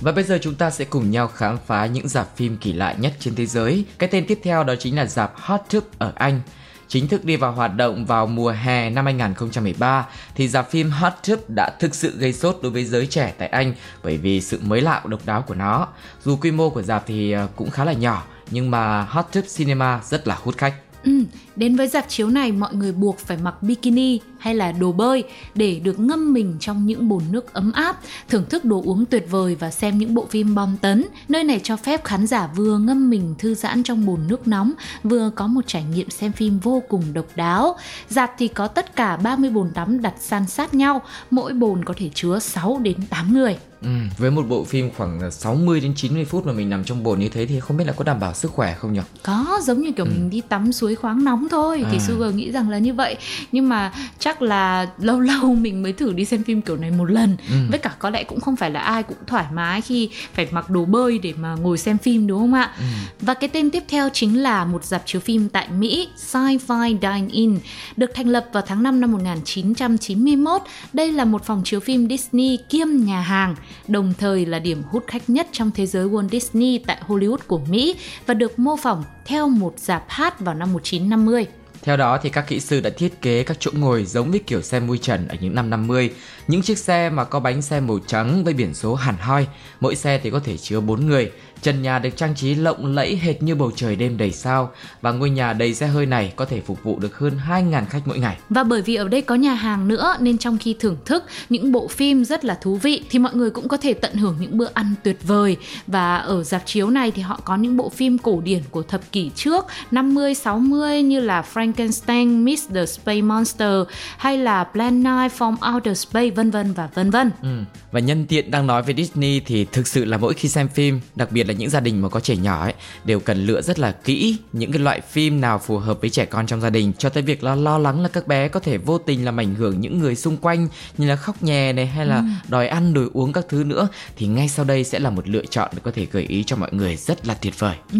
Và 0.00 0.12
bây 0.12 0.24
giờ 0.24 0.38
chúng 0.42 0.54
ta 0.54 0.70
sẽ 0.70 0.84
cùng 0.84 1.10
nhau 1.10 1.28
khám 1.28 1.58
phá 1.66 1.86
những 1.86 2.08
dạp 2.08 2.36
phim 2.36 2.56
kỳ 2.56 2.72
lạ 2.72 2.94
nhất 2.98 3.12
trên 3.20 3.34
thế 3.34 3.46
giới. 3.46 3.84
Cái 3.98 4.08
tên 4.08 4.24
tiếp 4.26 4.40
theo 4.42 4.64
đó 4.64 4.74
chính 4.78 4.96
là 4.96 5.06
dạp 5.06 5.32
Hot 5.36 5.60
Tub 5.70 5.84
ở 5.98 6.12
Anh. 6.14 6.40
Chính 6.88 7.08
thức 7.08 7.24
đi 7.24 7.36
vào 7.36 7.52
hoạt 7.52 7.76
động 7.76 8.06
vào 8.06 8.26
mùa 8.26 8.50
hè 8.50 8.90
năm 8.90 9.04
2013 9.04 10.06
thì 10.34 10.48
dạp 10.48 10.70
phim 10.70 10.90
Hot 10.90 11.12
Tub 11.28 11.38
đã 11.48 11.70
thực 11.80 11.94
sự 11.94 12.18
gây 12.18 12.32
sốt 12.32 12.58
đối 12.62 12.72
với 12.72 12.84
giới 12.84 13.06
trẻ 13.06 13.34
tại 13.38 13.48
Anh 13.48 13.74
bởi 14.02 14.16
vì 14.16 14.40
sự 14.40 14.60
mới 14.62 14.80
lạ 14.80 15.02
độc 15.04 15.26
đáo 15.26 15.42
của 15.42 15.54
nó. 15.54 15.88
Dù 16.24 16.36
quy 16.36 16.50
mô 16.50 16.70
của 16.70 16.82
dạp 16.82 17.04
thì 17.06 17.32
ờ, 17.32 17.48
cũng 17.56 17.70
khá 17.70 17.84
là 17.84 17.92
nhỏ 17.92 18.24
nhưng 18.50 18.70
mà 18.70 19.02
Hot 19.02 19.24
Tub 19.32 19.44
Cinema 19.56 20.00
rất 20.04 20.28
là 20.28 20.38
hút 20.42 20.56
khách. 20.58 20.74
Ừ, 21.04 21.24
đến 21.56 21.76
với 21.76 21.88
dạp 21.88 22.08
chiếu 22.08 22.28
này 22.28 22.52
mọi 22.52 22.74
người 22.74 22.92
buộc 22.92 23.18
phải 23.18 23.36
mặc 23.36 23.62
bikini 23.62 24.20
hay 24.46 24.54
là 24.54 24.72
đồ 24.72 24.92
bơi 24.92 25.24
để 25.54 25.80
được 25.84 25.98
ngâm 25.98 26.32
mình 26.32 26.56
trong 26.60 26.86
những 26.86 27.08
bồn 27.08 27.22
nước 27.30 27.52
ấm 27.52 27.72
áp, 27.72 28.00
thưởng 28.28 28.44
thức 28.50 28.64
đồ 28.64 28.82
uống 28.84 29.04
tuyệt 29.04 29.26
vời 29.30 29.54
và 29.54 29.70
xem 29.70 29.98
những 29.98 30.14
bộ 30.14 30.26
phim 30.30 30.54
bom 30.54 30.76
tấn. 30.76 31.04
Nơi 31.28 31.44
này 31.44 31.60
cho 31.62 31.76
phép 31.76 32.04
khán 32.04 32.26
giả 32.26 32.48
vừa 32.56 32.78
ngâm 32.78 33.10
mình 33.10 33.34
thư 33.38 33.54
giãn 33.54 33.82
trong 33.82 34.06
bồn 34.06 34.20
nước 34.28 34.48
nóng, 34.48 34.72
vừa 35.02 35.30
có 35.34 35.46
một 35.46 35.60
trải 35.66 35.84
nghiệm 35.84 36.10
xem 36.10 36.32
phim 36.32 36.58
vô 36.58 36.82
cùng 36.88 37.12
độc 37.12 37.26
đáo. 37.34 37.76
Dạp 38.08 38.32
thì 38.38 38.48
có 38.48 38.68
tất 38.68 38.96
cả 38.96 39.16
30 39.16 39.50
bồn 39.50 39.70
tắm 39.70 40.02
đặt 40.02 40.14
san 40.20 40.46
sát 40.46 40.74
nhau, 40.74 41.02
mỗi 41.30 41.52
bồn 41.52 41.84
có 41.84 41.94
thể 41.96 42.10
chứa 42.14 42.38
6 42.38 42.78
đến 42.82 42.96
8 43.10 43.32
người. 43.32 43.56
Ừ, 43.82 43.88
với 44.18 44.30
một 44.30 44.48
bộ 44.48 44.64
phim 44.64 44.90
khoảng 44.96 45.30
60 45.30 45.80
đến 45.80 45.92
90 45.96 46.24
phút 46.24 46.46
mà 46.46 46.52
mình 46.52 46.70
nằm 46.70 46.84
trong 46.84 47.02
bồn 47.02 47.18
như 47.18 47.28
thế 47.28 47.46
thì 47.46 47.60
không 47.60 47.76
biết 47.76 47.84
là 47.86 47.92
có 47.92 48.04
đảm 48.04 48.20
bảo 48.20 48.34
sức 48.34 48.52
khỏe 48.52 48.74
không 48.74 48.92
nhỉ? 48.92 49.00
Có, 49.22 49.60
giống 49.62 49.80
như 49.80 49.92
kiểu 49.92 50.06
ừ. 50.06 50.10
mình 50.10 50.30
đi 50.30 50.40
tắm 50.40 50.72
suối 50.72 50.94
khoáng 50.94 51.24
nóng 51.24 51.48
thôi 51.48 51.82
à. 51.84 51.88
thì 51.92 51.98
Sugar 51.98 52.34
nghĩ 52.34 52.52
rằng 52.52 52.70
là 52.70 52.78
như 52.78 52.94
vậy. 52.94 53.16
Nhưng 53.52 53.68
mà 53.68 53.92
chắc 54.18 54.35
là 54.42 54.88
lâu 54.98 55.20
lâu 55.30 55.54
mình 55.54 55.82
mới 55.82 55.92
thử 55.92 56.12
đi 56.12 56.24
xem 56.24 56.42
phim 56.42 56.62
kiểu 56.62 56.76
này 56.76 56.90
một 56.90 57.10
lần. 57.10 57.36
Ừ. 57.50 57.56
Với 57.70 57.78
cả 57.78 57.94
có 57.98 58.10
lẽ 58.10 58.24
cũng 58.24 58.40
không 58.40 58.56
phải 58.56 58.70
là 58.70 58.80
ai 58.80 59.02
cũng 59.02 59.16
thoải 59.26 59.44
mái 59.52 59.80
khi 59.80 60.10
phải 60.34 60.48
mặc 60.50 60.70
đồ 60.70 60.84
bơi 60.84 61.18
để 61.18 61.32
mà 61.38 61.54
ngồi 61.54 61.78
xem 61.78 61.98
phim 61.98 62.26
đúng 62.26 62.40
không 62.40 62.54
ạ? 62.54 62.74
Ừ. 62.78 62.84
Và 63.20 63.34
cái 63.34 63.48
tên 63.48 63.70
tiếp 63.70 63.82
theo 63.88 64.08
chính 64.12 64.42
là 64.42 64.64
một 64.64 64.84
dạp 64.84 65.02
chiếu 65.06 65.20
phim 65.20 65.48
tại 65.48 65.68
Mỹ, 65.68 66.08
Sci-Fi 66.16 66.98
Dine-In, 66.98 67.58
được 67.96 68.10
thành 68.14 68.28
lập 68.28 68.46
vào 68.52 68.62
tháng 68.66 68.82
5 68.82 69.00
năm 69.00 69.12
1991. 69.12 70.62
Đây 70.92 71.12
là 71.12 71.24
một 71.24 71.44
phòng 71.44 71.62
chiếu 71.64 71.80
phim 71.80 72.08
Disney 72.08 72.58
kiêm 72.70 72.88
nhà 72.96 73.20
hàng 73.20 73.54
đồng 73.88 74.12
thời 74.18 74.46
là 74.46 74.58
điểm 74.58 74.82
hút 74.90 75.04
khách 75.06 75.30
nhất 75.30 75.48
trong 75.52 75.70
thế 75.74 75.86
giới 75.86 76.08
Walt 76.08 76.28
Disney 76.28 76.78
tại 76.78 77.02
Hollywood 77.06 77.38
của 77.46 77.60
Mỹ 77.68 77.94
và 78.26 78.34
được 78.34 78.58
mô 78.58 78.76
phỏng 78.76 79.04
theo 79.24 79.48
một 79.48 79.74
dạp 79.76 80.04
hát 80.08 80.40
vào 80.40 80.54
năm 80.54 80.72
1950. 80.72 81.46
Theo 81.86 81.96
đó 81.96 82.18
thì 82.22 82.30
các 82.30 82.44
kỹ 82.48 82.60
sư 82.60 82.80
đã 82.80 82.90
thiết 82.90 83.22
kế 83.22 83.42
các 83.42 83.56
chỗ 83.60 83.70
ngồi 83.74 84.04
giống 84.04 84.30
với 84.30 84.40
kiểu 84.46 84.62
xe 84.62 84.80
mui 84.80 84.98
trần 84.98 85.28
ở 85.28 85.36
những 85.40 85.54
năm 85.54 85.70
50. 85.70 86.10
Những 86.48 86.62
chiếc 86.62 86.78
xe 86.78 87.10
mà 87.10 87.24
có 87.24 87.40
bánh 87.40 87.62
xe 87.62 87.80
màu 87.80 87.98
trắng 88.06 88.44
với 88.44 88.54
biển 88.54 88.74
số 88.74 88.94
hẳn 88.94 89.14
hoi, 89.20 89.46
mỗi 89.80 89.96
xe 89.96 90.20
thì 90.22 90.30
có 90.30 90.40
thể 90.40 90.56
chứa 90.56 90.80
4 90.80 91.06
người. 91.06 91.30
Trần 91.62 91.82
nhà 91.82 91.98
được 91.98 92.16
trang 92.16 92.34
trí 92.34 92.54
lộng 92.54 92.94
lẫy 92.94 93.16
hệt 93.16 93.42
như 93.42 93.54
bầu 93.54 93.70
trời 93.76 93.96
đêm 93.96 94.16
đầy 94.16 94.32
sao 94.32 94.70
và 95.00 95.12
ngôi 95.12 95.30
nhà 95.30 95.52
đầy 95.52 95.74
xe 95.74 95.86
hơi 95.86 96.06
này 96.06 96.32
có 96.36 96.44
thể 96.44 96.60
phục 96.60 96.82
vụ 96.82 96.98
được 96.98 97.18
hơn 97.18 97.38
2.000 97.48 97.84
khách 97.86 98.00
mỗi 98.04 98.18
ngày. 98.18 98.36
Và 98.50 98.64
bởi 98.64 98.82
vì 98.82 98.94
ở 98.94 99.08
đây 99.08 99.22
có 99.22 99.34
nhà 99.34 99.54
hàng 99.54 99.88
nữa 99.88 100.16
nên 100.20 100.38
trong 100.38 100.58
khi 100.58 100.76
thưởng 100.80 100.96
thức 101.04 101.24
những 101.48 101.72
bộ 101.72 101.88
phim 101.88 102.24
rất 102.24 102.44
là 102.44 102.54
thú 102.54 102.76
vị 102.76 103.02
thì 103.10 103.18
mọi 103.18 103.34
người 103.34 103.50
cũng 103.50 103.68
có 103.68 103.76
thể 103.76 103.94
tận 103.94 104.14
hưởng 104.14 104.36
những 104.40 104.58
bữa 104.58 104.68
ăn 104.74 104.94
tuyệt 105.02 105.18
vời. 105.22 105.56
Và 105.86 106.16
ở 106.16 106.42
dạp 106.42 106.62
chiếu 106.66 106.90
này 106.90 107.10
thì 107.10 107.22
họ 107.22 107.40
có 107.44 107.56
những 107.56 107.76
bộ 107.76 107.88
phim 107.88 108.18
cổ 108.18 108.40
điển 108.40 108.62
của 108.70 108.82
thập 108.82 109.12
kỷ 109.12 109.30
trước 109.34 109.64
50 109.90 110.34
60 110.34 111.02
như 111.02 111.20
là 111.20 111.44
Frankenstein, 111.54 112.42
Miss 112.42 112.68
the 112.74 112.86
Space 112.86 113.22
Monster 113.22 113.82
hay 114.16 114.38
là 114.38 114.64
Plan 114.64 115.04
9 115.04 115.38
from 115.38 115.74
Outer 115.74 115.98
Space 115.98 116.35
vân 116.36 116.50
vân 116.50 116.72
và 116.72 116.88
vân 116.94 117.10
vân. 117.10 117.30
Ừ. 117.42 117.58
Và 117.92 118.00
nhân 118.00 118.26
tiện 118.26 118.50
đang 118.50 118.66
nói 118.66 118.82
về 118.82 118.94
Disney 118.94 119.40
thì 119.40 119.66
thực 119.72 119.86
sự 119.86 120.04
là 120.04 120.16
mỗi 120.16 120.34
khi 120.34 120.48
xem 120.48 120.68
phim, 120.68 121.00
đặc 121.14 121.32
biệt 121.32 121.46
là 121.46 121.54
những 121.54 121.70
gia 121.70 121.80
đình 121.80 122.02
mà 122.02 122.08
có 122.08 122.20
trẻ 122.20 122.36
nhỏ 122.36 122.62
ấy 122.62 122.74
đều 123.04 123.20
cần 123.20 123.46
lựa 123.46 123.62
rất 123.62 123.78
là 123.78 123.92
kỹ 123.92 124.36
những 124.52 124.72
cái 124.72 124.78
loại 124.78 125.00
phim 125.00 125.40
nào 125.40 125.58
phù 125.58 125.78
hợp 125.78 126.00
với 126.00 126.10
trẻ 126.10 126.24
con 126.24 126.46
trong 126.46 126.60
gia 126.60 126.70
đình 126.70 126.92
cho 126.98 127.08
tới 127.08 127.22
việc 127.22 127.44
lo 127.44 127.54
lo 127.54 127.78
lắng 127.78 128.02
là 128.02 128.08
các 128.08 128.26
bé 128.26 128.48
có 128.48 128.60
thể 128.60 128.78
vô 128.78 128.98
tình 128.98 129.24
làm 129.24 129.40
ảnh 129.40 129.54
hưởng 129.54 129.80
những 129.80 129.98
người 129.98 130.14
xung 130.14 130.36
quanh 130.36 130.68
như 130.98 131.08
là 131.08 131.16
khóc 131.16 131.42
nhè 131.42 131.72
này 131.72 131.86
hay 131.86 132.06
là 132.06 132.16
ừ. 132.16 132.24
đòi 132.48 132.68
ăn 132.68 132.94
đòi 132.94 133.08
uống 133.12 133.32
các 133.32 133.46
thứ 133.48 133.64
nữa 133.64 133.88
thì 134.16 134.26
ngay 134.26 134.48
sau 134.48 134.64
đây 134.64 134.84
sẽ 134.84 134.98
là 134.98 135.10
một 135.10 135.28
lựa 135.28 135.46
chọn 135.50 135.70
để 135.72 135.80
có 135.84 135.90
thể 135.90 136.06
gợi 136.12 136.22
ý 136.22 136.44
cho 136.44 136.56
mọi 136.56 136.68
người 136.72 136.96
rất 136.96 137.26
là 137.26 137.34
tuyệt 137.34 137.58
vời. 137.58 137.76
Ừ. 137.92 137.98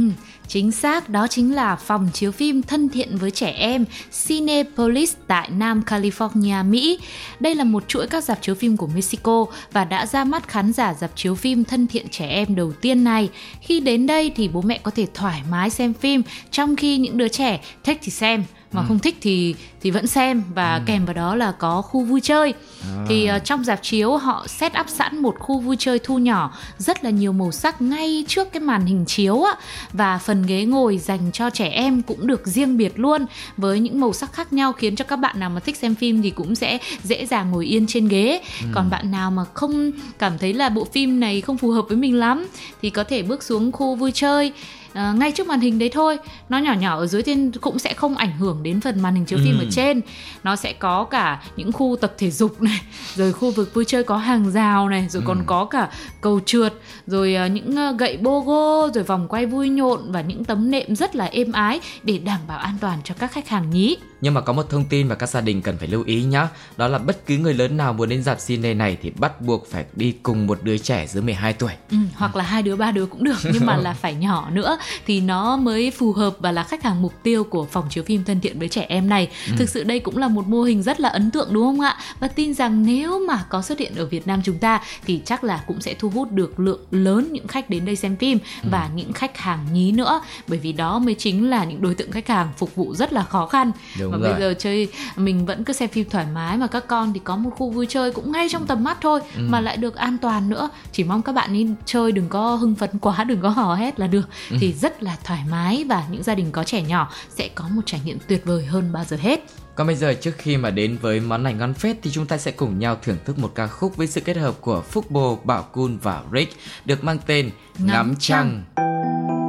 Chính 0.48 0.72
xác, 0.72 1.08
đó 1.08 1.26
chính 1.26 1.54
là 1.54 1.76
phòng 1.76 2.08
chiếu 2.12 2.32
phim 2.32 2.62
thân 2.62 2.88
thiện 2.88 3.16
với 3.16 3.30
trẻ 3.30 3.50
em 3.50 3.84
Cinepolis 4.26 5.14
tại 5.26 5.50
Nam 5.50 5.82
California, 5.86 6.70
Mỹ. 6.70 6.98
Đây 7.40 7.54
là 7.54 7.64
một 7.64 7.88
chuỗi 7.88 8.06
các 8.06 8.24
dạp 8.24 8.42
chiếu 8.42 8.54
phim 8.54 8.76
của 8.76 8.86
Mexico 8.86 9.46
và 9.72 9.84
đã 9.84 10.06
ra 10.06 10.24
mắt 10.24 10.48
khán 10.48 10.72
giả 10.72 10.94
dạp 10.94 11.10
chiếu 11.16 11.34
phim 11.34 11.64
thân 11.64 11.86
thiện 11.86 12.08
trẻ 12.08 12.26
em 12.26 12.54
đầu 12.54 12.72
tiên 12.72 13.04
này. 13.04 13.30
Khi 13.60 13.80
đến 13.80 14.06
đây 14.06 14.32
thì 14.36 14.48
bố 14.48 14.62
mẹ 14.62 14.80
có 14.82 14.90
thể 14.90 15.06
thoải 15.14 15.42
mái 15.50 15.70
xem 15.70 15.92
phim 15.94 16.22
trong 16.50 16.76
khi 16.76 16.98
những 16.98 17.18
đứa 17.18 17.28
trẻ 17.28 17.60
thích 17.84 17.98
thì 18.02 18.10
xem 18.10 18.44
mà 18.72 18.80
ừ. 18.80 18.84
không 18.88 18.98
thích 18.98 19.18
thì 19.20 19.54
thì 19.80 19.90
vẫn 19.90 20.06
xem 20.06 20.42
và 20.54 20.74
ừ. 20.74 20.82
kèm 20.86 21.04
vào 21.04 21.14
đó 21.14 21.34
là 21.34 21.52
có 21.52 21.82
khu 21.82 22.04
vui 22.04 22.20
chơi 22.20 22.54
à. 22.82 23.04
thì 23.08 23.30
uh, 23.36 23.44
trong 23.44 23.64
dạp 23.64 23.78
chiếu 23.82 24.16
họ 24.16 24.46
set 24.48 24.72
up 24.80 24.88
sẵn 24.88 25.18
một 25.18 25.34
khu 25.38 25.60
vui 25.60 25.76
chơi 25.78 25.98
thu 25.98 26.18
nhỏ 26.18 26.52
rất 26.78 27.04
là 27.04 27.10
nhiều 27.10 27.32
màu 27.32 27.52
sắc 27.52 27.82
ngay 27.82 28.24
trước 28.28 28.52
cái 28.52 28.60
màn 28.60 28.86
hình 28.86 29.04
chiếu 29.06 29.42
á 29.42 29.52
và 29.92 30.18
phần 30.18 30.46
ghế 30.46 30.64
ngồi 30.64 30.98
dành 30.98 31.30
cho 31.32 31.50
trẻ 31.50 31.68
em 31.68 32.02
cũng 32.02 32.26
được 32.26 32.46
riêng 32.46 32.76
biệt 32.76 32.98
luôn 32.98 33.26
với 33.56 33.80
những 33.80 34.00
màu 34.00 34.12
sắc 34.12 34.32
khác 34.32 34.52
nhau 34.52 34.72
khiến 34.72 34.96
cho 34.96 35.04
các 35.04 35.16
bạn 35.16 35.40
nào 35.40 35.50
mà 35.50 35.60
thích 35.60 35.76
xem 35.76 35.94
phim 35.94 36.22
thì 36.22 36.30
cũng 36.30 36.54
sẽ 36.54 36.78
dễ 37.02 37.26
dàng 37.26 37.50
ngồi 37.50 37.66
yên 37.66 37.86
trên 37.86 38.08
ghế 38.08 38.40
ừ. 38.62 38.68
còn 38.74 38.90
bạn 38.90 39.10
nào 39.10 39.30
mà 39.30 39.44
không 39.54 39.90
cảm 40.18 40.38
thấy 40.38 40.52
là 40.52 40.68
bộ 40.68 40.84
phim 40.84 41.20
này 41.20 41.40
không 41.40 41.58
phù 41.58 41.70
hợp 41.70 41.84
với 41.88 41.96
mình 41.96 42.14
lắm 42.14 42.46
thì 42.82 42.90
có 42.90 43.04
thể 43.04 43.22
bước 43.22 43.42
xuống 43.42 43.72
khu 43.72 43.94
vui 43.94 44.12
chơi 44.14 44.52
à, 44.96 45.12
ngay 45.12 45.32
trước 45.32 45.46
màn 45.46 45.60
hình 45.60 45.78
đấy 45.78 45.90
thôi 45.92 46.18
nó 46.48 46.58
nhỏ 46.58 46.72
nhỏ 46.72 46.98
ở 46.98 47.06
dưới 47.06 47.22
thì 47.22 47.36
cũng 47.60 47.78
sẽ 47.78 47.94
không 47.94 48.16
ảnh 48.16 48.38
hưởng 48.38 48.62
đến 48.62 48.80
phần 48.80 49.02
màn 49.02 49.14
hình 49.14 49.24
chiếu 49.24 49.38
phim 49.44 49.58
ừ. 49.58 49.64
ở 49.64 49.66
trên 49.70 50.00
nó 50.44 50.56
sẽ 50.56 50.72
có 50.72 51.04
cả 51.04 51.42
những 51.56 51.72
khu 51.72 51.96
tập 52.00 52.14
thể 52.18 52.30
dục 52.30 52.62
này 52.62 52.80
rồi 53.14 53.32
khu 53.32 53.50
vực 53.50 53.74
vui 53.74 53.84
chơi 53.84 54.04
có 54.04 54.16
hàng 54.16 54.50
rào 54.50 54.88
này 54.88 55.06
rồi 55.08 55.22
ừ. 55.22 55.26
còn 55.26 55.42
có 55.46 55.64
cả 55.64 55.88
cầu 56.20 56.40
trượt 56.46 56.74
rồi 57.06 57.36
uh, 57.46 57.52
những 57.52 57.76
uh, 57.90 57.98
gậy 57.98 58.16
bogo 58.16 58.88
rồi 58.94 59.04
vòng 59.04 59.28
quay 59.28 59.46
vui 59.46 59.68
nhộn 59.68 60.12
và 60.12 60.20
những 60.20 60.44
tấm 60.44 60.70
nệm 60.70 60.96
rất 60.96 61.16
là 61.16 61.24
êm 61.24 61.52
ái 61.52 61.80
để 62.02 62.18
đảm 62.18 62.40
bảo 62.48 62.58
an 62.58 62.74
toàn 62.80 62.98
cho 63.04 63.14
các 63.18 63.32
khách 63.32 63.48
hàng 63.48 63.70
nhí 63.70 63.96
nhưng 64.20 64.34
mà 64.34 64.40
có 64.40 64.52
một 64.52 64.70
thông 64.70 64.84
tin 64.84 65.08
mà 65.08 65.14
các 65.14 65.28
gia 65.28 65.40
đình 65.40 65.62
cần 65.62 65.78
phải 65.78 65.88
lưu 65.88 66.04
ý 66.06 66.22
nhé 66.22 66.46
Đó 66.76 66.88
là 66.88 66.98
bất 66.98 67.26
cứ 67.26 67.38
người 67.38 67.54
lớn 67.54 67.76
nào 67.76 67.92
muốn 67.92 68.08
đến 68.08 68.22
dạp 68.22 68.38
cine 68.46 68.74
này 68.74 68.96
Thì 69.02 69.10
bắt 69.10 69.40
buộc 69.40 69.70
phải 69.70 69.84
đi 69.96 70.14
cùng 70.22 70.46
một 70.46 70.58
đứa 70.62 70.78
trẻ 70.78 71.06
dưới 71.06 71.22
12 71.22 71.52
tuổi. 71.52 71.72
Ừ, 71.90 71.96
Hoặc 72.14 72.36
là 72.36 72.44
hai 72.44 72.62
đứa 72.62 72.76
ba 72.76 72.90
đứa 72.90 73.06
cũng 73.06 73.24
được 73.24 73.38
Nhưng 73.52 73.66
mà 73.66 73.76
là 73.76 73.92
phải 73.92 74.14
nhỏ 74.14 74.50
nữa 74.50 74.78
Thì 75.06 75.20
nó 75.20 75.56
mới 75.56 75.90
phù 75.90 76.12
hợp 76.12 76.36
và 76.38 76.52
là 76.52 76.62
khách 76.62 76.82
hàng 76.82 77.02
mục 77.02 77.12
tiêu 77.22 77.44
Của 77.44 77.64
phòng 77.64 77.84
chiếu 77.90 78.04
phim 78.04 78.24
thân 78.24 78.40
thiện 78.40 78.58
với 78.58 78.68
trẻ 78.68 78.86
em 78.88 79.08
này. 79.08 79.28
Ừ. 79.46 79.52
Thực 79.58 79.68
sự 79.68 79.84
đây 79.84 80.00
cũng 80.00 80.16
là 80.16 80.28
một 80.28 80.48
mô 80.48 80.62
hình 80.62 80.82
rất 80.82 81.00
là 81.00 81.08
ấn 81.08 81.30
tượng 81.30 81.48
đúng 81.52 81.64
không 81.64 81.80
ạ? 81.80 81.96
Và 82.20 82.28
tin 82.28 82.54
rằng 82.54 82.86
nếu 82.86 83.18
mà 83.28 83.44
có 83.48 83.62
xuất 83.62 83.78
hiện 83.78 83.94
ở 83.96 84.06
Việt 84.06 84.26
Nam 84.26 84.40
chúng 84.44 84.58
ta 84.58 84.80
Thì 85.04 85.20
chắc 85.24 85.44
là 85.44 85.64
cũng 85.66 85.80
sẽ 85.80 85.94
thu 85.94 86.10
hút 86.10 86.32
được 86.32 86.60
lượng 86.60 86.80
lớn 86.90 87.28
những 87.32 87.48
khách 87.48 87.70
đến 87.70 87.84
đây 87.84 87.96
xem 87.96 88.16
phim 88.16 88.38
ừ. 88.62 88.68
Và 88.72 88.88
những 88.94 89.12
khách 89.12 89.38
hàng 89.38 89.66
nhí 89.72 89.92
nữa. 89.92 90.20
Bởi 90.48 90.58
vì 90.58 90.72
đó 90.72 90.98
mới 90.98 91.14
chính 91.14 91.50
là 91.50 91.64
những 91.64 91.82
đối 91.82 91.94
tượng 91.94 92.10
khách 92.10 92.28
hàng 92.28 92.48
phục 92.56 92.74
vụ 92.74 92.94
rất 92.94 93.12
là 93.12 93.22
khó 93.22 93.46
khăn 93.46 93.72
Đúng 94.12 94.22
và 94.22 94.28
rồi. 94.28 94.32
bây 94.32 94.40
giờ 94.40 94.54
chơi 94.58 94.88
mình 95.16 95.46
vẫn 95.46 95.64
cứ 95.64 95.72
xem 95.72 95.88
phim 95.88 96.10
thoải 96.10 96.26
mái 96.34 96.56
mà 96.56 96.66
các 96.66 96.86
con 96.86 97.12
thì 97.12 97.20
có 97.24 97.36
một 97.36 97.50
khu 97.56 97.70
vui 97.70 97.86
chơi 97.88 98.12
cũng 98.12 98.32
ngay 98.32 98.48
trong 98.50 98.66
tầm 98.66 98.84
mắt 98.84 98.98
thôi 99.00 99.20
ừ. 99.36 99.42
mà 99.48 99.60
lại 99.60 99.76
được 99.76 99.94
an 99.94 100.18
toàn 100.18 100.48
nữa 100.48 100.68
chỉ 100.92 101.04
mong 101.04 101.22
các 101.22 101.32
bạn 101.32 101.52
đi 101.52 101.66
chơi 101.84 102.12
đừng 102.12 102.28
có 102.28 102.54
hưng 102.54 102.74
phấn 102.74 102.90
quá 103.00 103.24
đừng 103.28 103.40
có 103.40 103.48
hò 103.48 103.74
hét 103.74 104.00
là 104.00 104.06
được 104.06 104.28
ừ. 104.50 104.56
thì 104.60 104.72
rất 104.72 105.02
là 105.02 105.16
thoải 105.24 105.44
mái 105.50 105.84
và 105.88 106.04
những 106.10 106.22
gia 106.22 106.34
đình 106.34 106.50
có 106.52 106.64
trẻ 106.64 106.82
nhỏ 106.82 107.12
sẽ 107.36 107.48
có 107.54 107.64
một 107.68 107.82
trải 107.86 108.00
nghiệm 108.04 108.18
tuyệt 108.28 108.42
vời 108.44 108.64
hơn 108.64 108.92
bao 108.92 109.04
giờ 109.04 109.16
hết 109.20 109.44
còn 109.74 109.86
bây 109.86 109.96
giờ 109.96 110.14
trước 110.14 110.34
khi 110.38 110.56
mà 110.56 110.70
đến 110.70 110.98
với 111.02 111.20
món 111.20 111.42
này 111.42 111.54
ngon 111.54 111.74
phết 111.74 111.96
thì 112.02 112.10
chúng 112.10 112.26
ta 112.26 112.38
sẽ 112.38 112.50
cùng 112.50 112.78
nhau 112.78 112.96
thưởng 113.02 113.16
thức 113.24 113.38
một 113.38 113.52
ca 113.54 113.66
khúc 113.66 113.96
với 113.96 114.06
sự 114.06 114.20
kết 114.20 114.36
hợp 114.36 114.54
của 114.60 114.80
Phúc 114.80 115.10
Bồ, 115.10 115.38
Bảo 115.44 115.62
Cun 115.62 115.98
và 116.02 116.22
Rick 116.32 116.56
được 116.84 117.04
mang 117.04 117.18
tên 117.26 117.50
Ngắm, 117.78 117.86
Ngắm 117.86 118.14
Trăng. 118.18 118.62
trăng. 118.76 119.45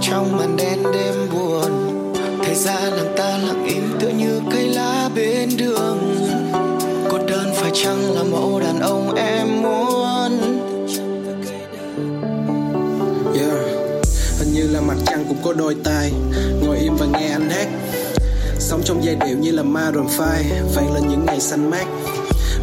Trong 0.00 0.36
màn 0.36 0.56
đen 0.56 0.78
đêm 0.92 1.14
buồn. 1.32 2.02
Thời 2.44 2.54
gian 2.54 2.92
làm 2.92 3.06
ta 3.16 3.38
lặng 3.38 3.64
im 3.66 3.82
tựa 4.00 4.08
như 4.08 4.40
cây 4.50 4.68
lá 4.68 5.10
bên 5.14 5.48
đường. 5.56 5.98
Cô 7.10 7.18
đơn 7.18 7.52
phải 7.54 7.70
chăng 7.74 8.14
là 8.14 8.22
mẫu 8.22 8.60
đàn 8.60 8.80
ông 8.80 9.14
em 9.14 9.62
muốn? 9.62 10.40
Yeah. 13.34 13.66
hình 14.38 14.52
như 14.52 14.68
là 14.70 14.80
mặt 14.80 14.96
trăng 15.06 15.24
cũng 15.28 15.38
có 15.42 15.52
đôi 15.52 15.76
tay 15.84 16.12
ngồi 16.66 16.78
im 16.78 16.96
và 16.96 17.06
nghe 17.06 17.28
anh 17.28 17.50
hát. 17.50 17.68
Sống 18.58 18.80
trong 18.84 19.04
giai 19.04 19.16
điệu 19.26 19.38
như 19.38 19.50
là 19.50 19.62
Maroon 19.62 20.06
5 20.18 20.36
vang 20.74 20.94
lên 20.94 21.08
những 21.08 21.26
ngày 21.26 21.40
xanh 21.40 21.70
mát 21.70 21.86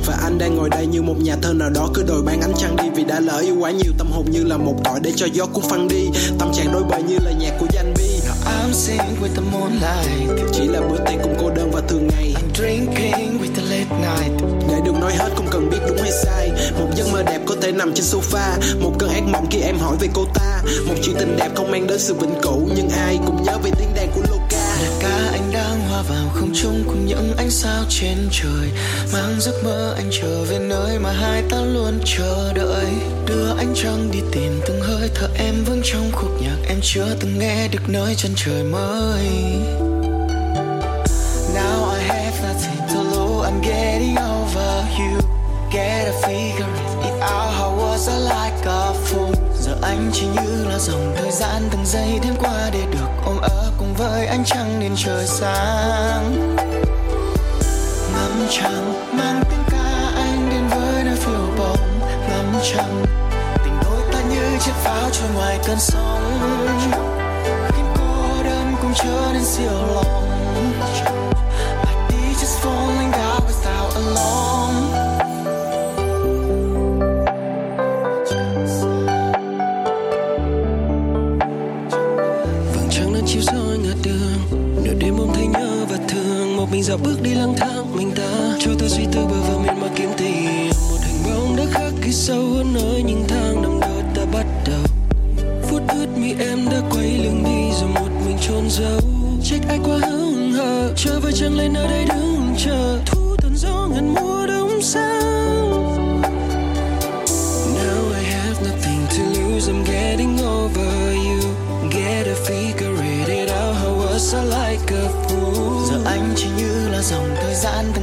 và 0.09 0.17
anh 0.23 0.37
đang 0.37 0.55
ngồi 0.55 0.69
đây 0.69 0.85
như 0.85 1.01
một 1.01 1.15
nhà 1.19 1.35
thơ 1.41 1.53
nào 1.53 1.69
đó. 1.69 1.89
Cứ 1.93 2.03
đòi 2.07 2.21
ban 2.21 2.41
ánh 2.41 2.53
trăng 2.57 2.75
đi 2.75 2.83
vì 2.95 3.03
đã 3.03 3.19
lỡ 3.19 3.37
yêu 3.37 3.55
quá 3.59 3.71
nhiều. 3.71 3.91
Tâm 3.97 4.11
hồn 4.11 4.25
như 4.31 4.43
là 4.43 4.57
một 4.57 4.75
cõi 4.85 4.99
để 5.03 5.11
cho 5.15 5.25
gió 5.33 5.45
cuốn 5.45 5.63
phăng 5.69 5.87
đi. 5.87 6.09
Tâm 6.39 6.51
trạng 6.53 6.71
đôi 6.71 6.83
bời 6.83 7.03
như 7.03 7.17
là 7.25 7.31
nhạc 7.31 7.53
của 7.59 7.67
danh 7.71 7.93
bi. 7.97 8.09
I'm 8.45 8.71
singing 8.73 9.15
with 9.21 9.35
the 9.35 9.41
moonlight. 9.51 10.49
Chỉ 10.53 10.67
là 10.67 10.81
bữa 10.81 10.97
tiệc 10.97 11.21
cùng 11.23 11.35
cô 11.39 11.49
đơn 11.49 11.71
và 11.71 11.81
thường 11.87 12.07
ngày. 12.07 12.35
I'm 12.35 12.53
drinking 12.55 13.37
with 13.41 13.55
the 13.55 13.63
late 13.63 13.95
night. 14.01 14.43
Để 14.69 14.75
được 14.85 14.95
nói 15.01 15.13
hết 15.17 15.29
không 15.35 15.47
cần 15.51 15.69
biết 15.69 15.77
đúng 15.87 15.97
hay 15.97 16.11
sai. 16.11 16.51
Một 16.79 16.87
giấc 16.95 17.07
mơ 17.13 17.23
đẹp 17.23 17.39
có 17.45 17.55
thể 17.61 17.71
nằm 17.71 17.93
trên 17.93 18.05
sofa. 18.05 18.79
Một 18.81 18.91
cơn 18.99 19.09
ác 19.09 19.23
mộng 19.23 19.47
khi 19.51 19.59
em 19.59 19.77
hỏi 19.79 19.95
về 19.99 20.07
cô 20.13 20.25
ta. 20.33 20.61
Một 20.87 20.95
chuyện 21.03 21.15
tình 21.19 21.37
đẹp 21.37 21.49
không 21.55 21.71
mang 21.71 21.87
đến 21.87 21.99
sự 21.99 22.13
vĩnh 22.13 22.35
cửu. 22.41 22.61
Nhưng 22.75 22.89
ai 22.89 23.19
cũng 23.25 23.43
nhớ 23.43 23.57
về 23.63 23.71
tiếng 23.79 23.93
đàn 23.95 24.11
của 24.15 24.21
Luca. 24.21 24.77
Là 24.83 24.89
cả 24.99 25.29
anh 25.31 25.48
vào 26.01 26.29
không 26.33 26.51
trung 26.53 26.83
cùng 26.85 27.05
những 27.05 27.33
ánh 27.37 27.49
sao 27.49 27.83
trên 27.89 28.17
trời, 28.31 28.69
mang 29.13 29.35
giấc 29.39 29.63
mơ 29.63 29.93
anh 29.97 30.09
trở 30.21 30.43
về 30.43 30.59
nơi 30.59 30.99
mà 30.99 31.11
hai 31.11 31.43
ta 31.49 31.57
luôn 31.61 31.99
chờ 32.05 32.53
đợi. 32.53 32.85
Đưa 33.25 33.49
ánh 33.57 33.73
trăng 33.75 34.09
đi 34.11 34.19
tìm 34.31 34.61
từng 34.67 34.81
hơi 34.81 35.09
thở 35.15 35.27
em 35.37 35.63
vững 35.65 35.81
trong 35.83 36.11
khúc 36.11 36.41
nhạc 36.41 36.57
em 36.67 36.77
chưa 36.81 37.15
từng 37.19 37.39
nghe 37.39 37.67
được 37.67 37.89
nơi 37.89 38.15
chân 38.15 38.31
trời 38.35 38.63
mới. 38.63 39.27
Now 41.55 41.91
I 41.95 42.03
have 42.07 42.37
nothing 42.47 42.87
to 42.87 43.03
lose, 43.03 43.49
I'm 43.49 43.61
getting 43.61 44.15
over 44.17 44.85
you. 44.99 45.21
Get 45.73 46.07
a 46.07 46.13
figure, 46.21 46.73
it 47.03 47.13
out 47.21 47.53
How 47.59 47.77
was 47.77 48.07
I 48.07 48.17
like 48.19 48.65
a 48.65 48.93
fool. 49.05 49.33
Giờ 49.61 49.77
anh 49.81 50.11
chỉ 50.13 50.25
như 50.27 50.65
là 50.69 50.79
dòng 50.79 51.15
thời 51.17 51.31
gian 51.31 51.69
từng 51.71 51.85
giây 51.85 52.19
đêm 52.23 52.33
qua 52.39 52.69
để 52.73 52.79
được 52.91 53.07
ôm 53.25 53.37
ấp 53.41 53.71
với 53.99 54.27
ánh 54.27 54.43
trăng 54.45 54.79
đến 54.79 54.91
trời 54.95 55.25
sáng. 55.27 56.55
Ngắm 58.13 58.47
trăng 58.49 59.09
mang 59.17 59.43
tiếng 59.49 59.63
ca 59.71 60.11
anh 60.15 60.49
đến 60.49 60.67
với 60.67 61.03
nơi 61.03 61.15
phiêu 61.15 61.53
bồng 61.57 61.99
ngắm 62.29 62.53
trăng, 62.73 63.05
tình 63.63 63.73
đôi 63.83 64.01
ta 64.13 64.21
như 64.29 64.57
chiếc 64.59 64.71
pháo 64.71 65.09
trôi 65.11 65.29
ngoài 65.35 65.59
cơn 65.67 65.77
sóng. 65.79 66.39
Khiến 67.75 67.85
cô 67.97 68.43
đơn 68.43 68.75
cũng 68.81 68.93
trở 68.95 69.29
nên 69.33 69.43
siêu 69.43 69.71
lòng. 69.95 70.29
Mình 86.79 86.85
dạo 86.85 86.97
bước 86.97 87.21
đi 87.21 87.33
lang 87.33 87.53
thang, 87.57 87.95
mình 87.95 88.11
ta 88.15 88.57
trôi 88.59 88.75
theo 88.79 88.89
suy 88.89 89.03
tư 89.11 89.25
bờ 89.25 89.41
vào 89.41 89.59
miền 89.59 89.79
mà 89.81 89.87
kiếm 89.95 90.09
tìm 90.17 90.69
một 90.89 90.97
hình 91.01 91.23
bóng 91.25 91.55
đã 91.57 91.63
khắc 91.71 91.93
ghi 92.03 92.11
sâu 92.11 92.41
hơn 92.41 92.73
nơi 92.73 93.03
những 93.03 93.23
tháng 93.27 93.61
năm 93.61 93.79
đó 93.79 94.01
ta 94.15 94.25
bắt 94.33 94.45
đầu. 94.67 94.83
Phút 95.63 95.81
ướt 95.87 96.07
mi 96.17 96.33
em 96.39 96.65
đã 96.71 96.81
quay 96.91 97.17
lưng 97.17 97.43
đi 97.45 97.77
rồi 97.79 97.89
một 97.89 98.09
mình 98.25 98.37
chôn 98.41 98.69
dấu 98.69 99.01
trách 99.43 99.61
ai 99.69 99.79
quá 99.85 99.97
hững 99.97 100.51
hờ, 100.51 100.93
chờ 100.95 101.19
về 101.19 101.31
chẳng 101.31 101.57
lên 101.57 101.73
nơi 101.73 101.87
đây 101.87 102.05
đứng 102.05 102.55
chờ. 102.57 102.99
Thu 103.05 103.18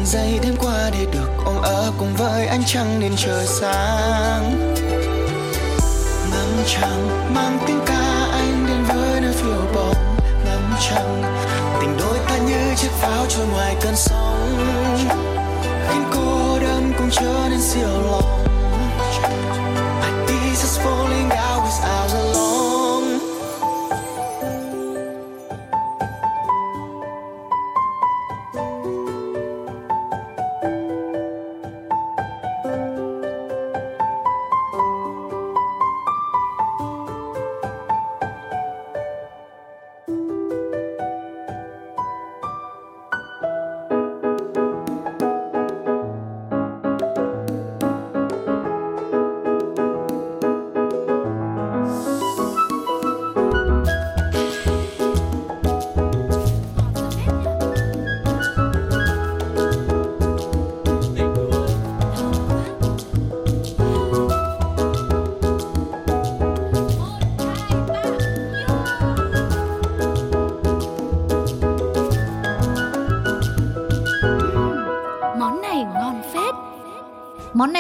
gian 0.06 0.22
giây 0.22 0.38
đêm 0.42 0.54
qua 0.58 0.90
để 0.92 1.06
được 1.12 1.30
ôm 1.44 1.56
ấp 1.62 1.92
cùng 1.98 2.14
với 2.16 2.46
ánh 2.46 2.62
trăng 2.66 3.00
nên 3.00 3.12
trời 3.16 3.46
sáng. 3.46 4.74
Ngắm 6.30 6.64
trăng 6.66 7.34
mang 7.34 7.58
tiếng 7.66 7.80
ca 7.86 8.28
anh 8.32 8.66
đến 8.68 8.84
với 8.88 9.20
nơi 9.20 9.32
phiêu 9.32 9.62
bồng 9.74 10.16
ngắm 10.44 10.74
trăng, 10.80 11.22
tình 11.80 11.96
đôi 11.98 12.18
ta 12.28 12.36
như 12.36 12.74
chiếc 12.76 12.90
pháo 12.90 13.26
trôi 13.28 13.46
ngoài 13.46 13.76
cơn 13.80 13.94
sóng. 13.96 14.56
Khiến 15.88 16.04
cô 16.14 16.58
đơn 16.60 16.92
cũng 16.98 17.10
trở 17.10 17.48
nên 17.50 17.60
siêu 17.60 17.88
lòng. 18.10 18.35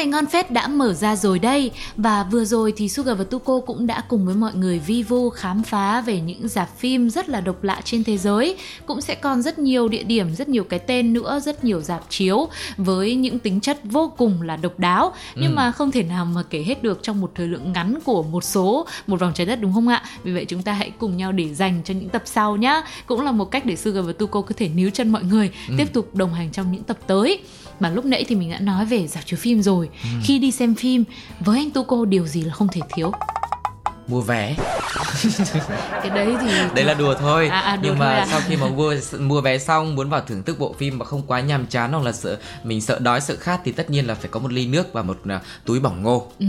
Này 0.06 0.12
ngon 0.12 0.26
phết 0.26 0.50
đã 0.50 0.68
mở 0.68 0.92
ra 0.92 1.16
rồi 1.16 1.38
đây. 1.38 1.70
Và 1.96 2.22
vừa 2.22 2.44
rồi 2.44 2.72
thì 2.76 2.88
Sugar 2.88 3.18
và 3.18 3.24
Tuko 3.24 3.60
cũng 3.60 3.86
đã 3.86 4.00
cùng 4.08 4.26
với 4.26 4.34
mọi 4.34 4.54
người 4.54 4.78
vi 4.78 5.02
vu 5.02 5.30
khám 5.30 5.62
phá 5.62 6.00
về 6.00 6.20
những 6.20 6.48
dạp 6.48 6.78
phim 6.78 7.10
rất 7.10 7.28
là 7.28 7.40
độc 7.40 7.64
lạ 7.64 7.80
trên 7.84 8.04
thế 8.04 8.18
giới. 8.18 8.56
Cũng 8.86 9.00
sẽ 9.00 9.14
còn 9.14 9.42
rất 9.42 9.58
nhiều 9.58 9.88
địa 9.88 10.02
điểm, 10.02 10.34
rất 10.34 10.48
nhiều 10.48 10.64
cái 10.64 10.78
tên 10.78 11.12
nữa, 11.12 11.40
rất 11.44 11.64
nhiều 11.64 11.80
dạp 11.80 12.02
chiếu 12.08 12.48
Với 12.76 13.14
những 13.14 13.38
tính 13.38 13.60
chất 13.60 13.78
vô 13.84 14.12
cùng 14.16 14.42
là 14.42 14.56
độc 14.56 14.78
đáo. 14.78 15.12
Nhưng 15.34 15.54
mà 15.54 15.72
không 15.72 15.90
thể 15.90 16.02
nào 16.02 16.24
mà 16.24 16.42
kể 16.50 16.62
hết 16.66 16.82
được 16.82 16.98
trong 17.02 17.20
một 17.20 17.30
thời 17.34 17.48
lượng 17.48 17.72
ngắn 17.72 17.98
của 18.04 18.22
một 18.22 18.44
số 18.44 18.86
một 19.06 19.20
vòng 19.20 19.32
trái 19.34 19.46
đất 19.46 19.60
đúng 19.60 19.74
không 19.74 19.88
ạ? 19.88 20.02
Vì 20.22 20.32
vậy 20.32 20.44
chúng 20.48 20.62
ta 20.62 20.72
hãy 20.72 20.90
cùng 20.98 21.16
nhau 21.16 21.32
để 21.32 21.54
dành 21.54 21.80
cho 21.84 21.94
những 21.94 22.08
tập 22.08 22.22
sau 22.24 22.56
nhá. 22.56 22.82
Cũng 23.06 23.20
là 23.20 23.32
một 23.32 23.50
cách 23.50 23.64
để 23.64 23.76
Sugar 23.76 24.06
và 24.06 24.12
Tuko 24.12 24.40
có 24.40 24.54
thể 24.56 24.68
níu 24.68 24.90
chân 24.90 25.08
mọi 25.08 25.22
người 25.22 25.50
Tiếp 25.78 25.92
tục 25.92 26.14
đồng 26.14 26.34
hành 26.34 26.52
trong 26.52 26.72
những 26.72 26.82
tập 26.82 26.98
tới 27.06 27.42
mà 27.80 27.90
lúc 27.90 28.04
nãy 28.04 28.24
thì 28.28 28.34
mình 28.34 28.50
đã 28.50 28.58
nói 28.58 28.84
về 28.84 29.06
dạp 29.06 29.26
chiếu 29.26 29.38
phim 29.38 29.62
rồi. 29.62 29.88
Khi 30.22 30.38
đi 30.38 30.50
xem 30.50 30.74
phim 30.74 31.04
với 31.40 31.58
anh 31.58 31.70
tu 31.70 31.84
cô 31.84 32.04
điều 32.04 32.26
gì 32.26 32.42
là 32.42 32.54
không 32.54 32.68
thể 32.68 32.80
thiếu? 32.94 33.12
Mua 34.08 34.20
vé. 34.20 34.54
Cái 35.90 36.10
đấy 36.10 36.36
thì 36.40 36.48
đấy 36.74 36.84
là 36.84 36.94
đùa 36.94 37.14
thôi. 37.14 37.48
À, 37.48 37.60
à, 37.60 37.76
đùa 37.76 37.82
nhưng 37.82 37.96
thôi 37.96 38.06
mà 38.06 38.14
à. 38.14 38.26
sau 38.30 38.40
khi 38.46 38.56
mà 38.56 38.68
mua 38.68 38.94
mua 39.20 39.40
vé 39.40 39.58
xong 39.58 39.94
muốn 39.94 40.08
vào 40.08 40.20
thưởng 40.20 40.42
thức 40.42 40.58
bộ 40.58 40.74
phim 40.78 40.98
mà 40.98 41.04
không 41.04 41.22
quá 41.26 41.40
nhàm 41.40 41.66
chán 41.66 41.92
hoặc 41.92 42.04
là 42.04 42.12
sợ 42.12 42.38
mình 42.64 42.80
sợ 42.80 42.98
đói 42.98 43.20
sợ 43.20 43.36
khát 43.40 43.60
thì 43.64 43.72
tất 43.72 43.90
nhiên 43.90 44.06
là 44.06 44.14
phải 44.14 44.28
có 44.28 44.40
một 44.40 44.52
ly 44.52 44.66
nước 44.66 44.92
và 44.92 45.02
một 45.02 45.18
à, 45.28 45.40
túi 45.64 45.80
bỏng 45.80 46.02
ngô. 46.02 46.26
Ừ. 46.38 46.46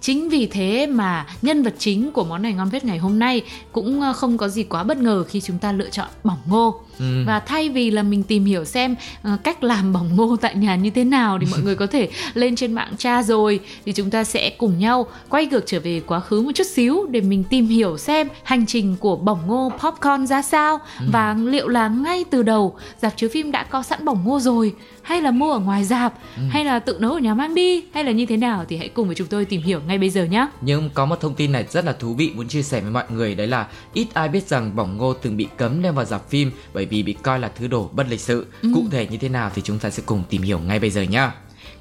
Chính 0.00 0.28
vì 0.28 0.46
thế 0.46 0.86
mà 0.86 1.26
nhân 1.42 1.62
vật 1.62 1.74
chính 1.78 2.12
của 2.12 2.24
món 2.24 2.42
này 2.42 2.52
ngon 2.52 2.68
vết 2.68 2.84
ngày 2.84 2.98
hôm 2.98 3.18
nay 3.18 3.42
cũng 3.72 4.00
ờ, 4.00 4.12
không 4.12 4.38
có 4.38 4.48
gì 4.48 4.62
quá 4.62 4.84
bất 4.84 4.98
ngờ 4.98 5.24
khi 5.28 5.40
chúng 5.40 5.58
ta 5.58 5.72
lựa 5.72 5.90
chọn 5.90 6.08
bỏng 6.24 6.38
ngô. 6.46 6.80
Ừ. 6.98 7.24
Và 7.26 7.40
thay 7.40 7.68
vì 7.68 7.90
là 7.90 8.02
mình 8.02 8.22
tìm 8.22 8.44
hiểu 8.44 8.64
xem 8.64 8.96
ờ, 9.22 9.36
cách 9.44 9.64
làm 9.64 9.92
bỏng 9.92 10.16
ngô 10.16 10.36
tại 10.36 10.54
nhà 10.54 10.76
như 10.76 10.90
thế 10.90 11.04
nào 11.04 11.38
thì 11.40 11.46
mọi 11.50 11.60
người 11.60 11.74
có 11.76 11.86
thể 11.86 12.08
lên 12.34 12.56
trên 12.56 12.72
mạng 12.72 12.92
tra 12.98 13.22
rồi 13.22 13.60
thì 13.86 13.92
chúng 13.92 14.10
ta 14.10 14.24
sẽ 14.24 14.50
cùng 14.50 14.78
nhau 14.78 15.06
quay 15.28 15.46
ngược 15.46 15.66
trở 15.66 15.80
về 15.80 16.00
quá 16.06 16.20
khứ 16.20 16.42
một 16.42 16.50
chút 16.54 16.66
xíu 16.66 17.06
để 17.10 17.20
mình 17.20 17.44
tìm 17.44 17.66
hiểu 17.66 17.98
xem 17.98 18.28
hành 18.42 18.66
trình 18.66 18.96
của 19.00 19.16
bỏng 19.16 19.38
ngô 19.46 19.72
popcorn 19.78 20.26
ra 20.26 20.42
sao 20.42 20.80
và 21.12 21.36
liệu 21.44 21.68
là 21.68 21.88
ngay 21.88 22.24
từ 22.30 22.42
đầu 22.42 22.76
dạp 23.02 23.16
chiếu 23.16 23.30
phim 23.32 23.52
đã 23.52 23.64
có 23.64 23.82
sẵn 23.82 24.04
bỏng 24.04 24.24
ngô 24.24 24.40
rồi 24.40 24.74
hay 25.02 25.22
là 25.22 25.30
mua 25.30 25.52
ở 25.52 25.58
ngoài 25.58 25.84
dạp 25.84 26.14
hay 26.50 26.64
là 26.64 26.78
tự 26.78 26.96
nấu 27.00 27.12
ở 27.12 27.18
nhà 27.18 27.34
mang 27.34 27.54
đi 27.54 27.84
hay 27.94 28.04
là 28.04 28.12
như 28.12 28.26
thế 28.26 28.36
nào 28.36 28.64
thì 28.68 28.76
hãy 28.76 28.88
cùng 28.88 29.06
với 29.06 29.14
chúng 29.14 29.26
tôi 29.26 29.44
tìm 29.44 29.62
hiểu 29.62 29.80
ngay 29.88 29.98
bây 29.98 30.10
giờ 30.10 30.24
nhé. 30.24 30.46
Nhưng 30.60 30.90
có 30.94 31.06
một 31.06 31.20
thông 31.20 31.34
tin 31.34 31.52
này 31.52 31.66
rất 31.70 31.84
là 31.84 31.92
thú 31.92 32.14
vị 32.14 32.32
muốn 32.34 32.48
chia 32.48 32.62
sẻ 32.62 32.80
với 32.80 32.90
mọi 32.90 33.04
người 33.10 33.34
đấy 33.34 33.46
là 33.46 33.68
ít 33.92 34.06
ai 34.14 34.28
biết 34.28 34.48
rằng 34.48 34.76
bỏng 34.76 34.96
ngô 34.96 35.12
từng 35.12 35.36
bị 35.36 35.48
cấm 35.56 35.82
đem 35.82 35.94
vào 35.94 36.04
dạp 36.04 36.30
phim 36.30 36.50
bởi 36.72 36.86
vì 36.86 37.02
bị 37.02 37.12
coi 37.22 37.40
là 37.40 37.48
thứ 37.48 37.66
đồ 37.66 37.90
bất 37.92 38.06
lịch 38.10 38.20
sự. 38.20 38.46
Cụ 38.62 38.84
thể 38.90 39.06
như 39.10 39.16
thế 39.16 39.28
nào 39.28 39.50
thì 39.54 39.62
chúng 39.62 39.78
ta 39.78 39.90
sẽ 39.90 40.02
cùng 40.06 40.22
tìm 40.30 40.42
hiểu 40.42 40.58
ngay 40.58 40.78
bây 40.78 40.90
giờ 40.90 41.02
nhá. 41.02 41.32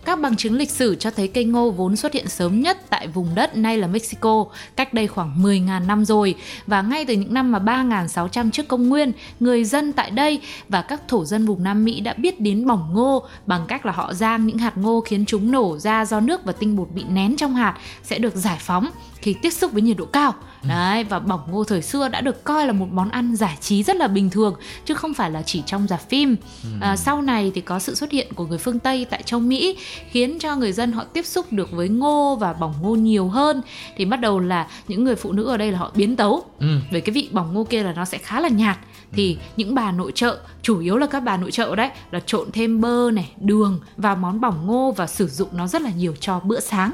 Các 0.07 0.19
bằng 0.19 0.35
chứng 0.35 0.57
lịch 0.57 0.71
sử 0.71 0.95
cho 0.95 1.11
thấy 1.11 1.27
cây 1.27 1.43
ngô 1.43 1.71
vốn 1.71 1.95
xuất 1.95 2.13
hiện 2.13 2.27
sớm 2.27 2.61
nhất 2.61 2.77
tại 2.89 3.07
vùng 3.07 3.35
đất 3.35 3.57
nay 3.57 3.77
là 3.77 3.87
Mexico, 3.87 4.45
cách 4.75 4.93
đây 4.93 5.07
khoảng 5.07 5.43
10.000 5.43 5.85
năm 5.85 6.05
rồi. 6.05 6.35
Và 6.67 6.81
ngay 6.81 7.05
từ 7.05 7.13
những 7.13 7.33
năm 7.33 7.51
mà 7.51 7.59
3.600 7.59 8.51
trước 8.51 8.67
công 8.67 8.89
nguyên, 8.89 9.11
người 9.39 9.63
dân 9.63 9.93
tại 9.93 10.11
đây 10.11 10.41
và 10.69 10.81
các 10.81 11.01
thổ 11.07 11.25
dân 11.25 11.45
vùng 11.45 11.63
Nam 11.63 11.85
Mỹ 11.85 11.99
đã 11.99 12.13
biết 12.13 12.41
đến 12.41 12.67
bỏng 12.67 12.89
ngô 12.93 13.23
bằng 13.45 13.65
cách 13.67 13.85
là 13.85 13.91
họ 13.91 14.13
rang 14.13 14.47
những 14.47 14.57
hạt 14.57 14.77
ngô 14.77 15.01
khiến 15.01 15.25
chúng 15.25 15.51
nổ 15.51 15.77
ra 15.77 16.05
do 16.05 16.19
nước 16.19 16.45
và 16.45 16.51
tinh 16.51 16.75
bột 16.75 16.87
bị 16.91 17.03
nén 17.09 17.37
trong 17.37 17.55
hạt 17.55 17.75
sẽ 18.03 18.19
được 18.19 18.35
giải 18.35 18.57
phóng 18.59 18.89
khi 19.21 19.35
tiếp 19.41 19.49
xúc 19.49 19.71
với 19.71 19.81
nhiệt 19.81 19.97
độ 19.97 20.05
cao. 20.05 20.33
Đấy, 20.67 21.03
và 21.03 21.19
bỏng 21.19 21.39
ngô 21.51 21.63
thời 21.63 21.81
xưa 21.81 22.07
đã 22.07 22.21
được 22.21 22.43
coi 22.43 22.65
là 22.67 22.73
một 22.73 22.87
món 22.91 23.09
ăn 23.09 23.35
giải 23.35 23.57
trí 23.61 23.83
rất 23.83 23.95
là 23.95 24.07
bình 24.07 24.29
thường 24.29 24.55
chứ 24.85 24.93
không 24.93 25.13
phải 25.13 25.31
là 25.31 25.41
chỉ 25.41 25.63
trong 25.65 25.87
rạp 25.87 26.09
phim. 26.09 26.35
À, 26.81 26.97
sau 26.97 27.21
này 27.21 27.51
thì 27.55 27.61
có 27.61 27.79
sự 27.79 27.95
xuất 27.95 28.11
hiện 28.11 28.33
của 28.33 28.45
người 28.45 28.57
phương 28.57 28.79
Tây 28.79 29.05
tại 29.09 29.23
châu 29.23 29.39
Mỹ 29.39 29.77
khiến 30.09 30.39
cho 30.39 30.55
người 30.55 30.71
dân 30.71 30.91
họ 30.91 31.03
tiếp 31.03 31.25
xúc 31.25 31.53
được 31.53 31.71
với 31.71 31.89
ngô 31.89 32.37
và 32.39 32.53
bỏng 32.53 32.73
ngô 32.81 32.95
nhiều 32.95 33.27
hơn 33.27 33.61
thì 33.97 34.05
bắt 34.05 34.17
đầu 34.17 34.39
là 34.39 34.67
những 34.87 35.03
người 35.03 35.15
phụ 35.15 35.31
nữ 35.31 35.43
ở 35.43 35.57
đây 35.57 35.71
là 35.71 35.79
họ 35.79 35.91
biến 35.95 36.15
tấu. 36.15 36.43
Ừ. 36.59 36.67
Về 36.91 37.01
cái 37.01 37.13
vị 37.13 37.29
bỏng 37.31 37.53
ngô 37.53 37.63
kia 37.63 37.83
là 37.83 37.93
nó 37.93 38.05
sẽ 38.05 38.17
khá 38.17 38.39
là 38.39 38.49
nhạt 38.49 38.77
thì 39.11 39.37
những 39.57 39.75
bà 39.75 39.91
nội 39.91 40.11
trợ 40.15 40.37
chủ 40.61 40.79
yếu 40.79 40.97
là 40.97 41.07
các 41.07 41.19
bà 41.19 41.37
nội 41.37 41.51
trợ 41.51 41.75
đấy 41.75 41.89
là 42.11 42.19
trộn 42.19 42.51
thêm 42.51 42.81
bơ 42.81 43.11
này 43.11 43.31
đường 43.37 43.79
vào 43.97 44.15
món 44.15 44.41
bỏng 44.41 44.67
ngô 44.67 44.93
và 44.97 45.07
sử 45.07 45.27
dụng 45.27 45.49
nó 45.51 45.67
rất 45.67 45.81
là 45.81 45.91
nhiều 45.97 46.15
cho 46.19 46.39
bữa 46.39 46.59
sáng 46.59 46.91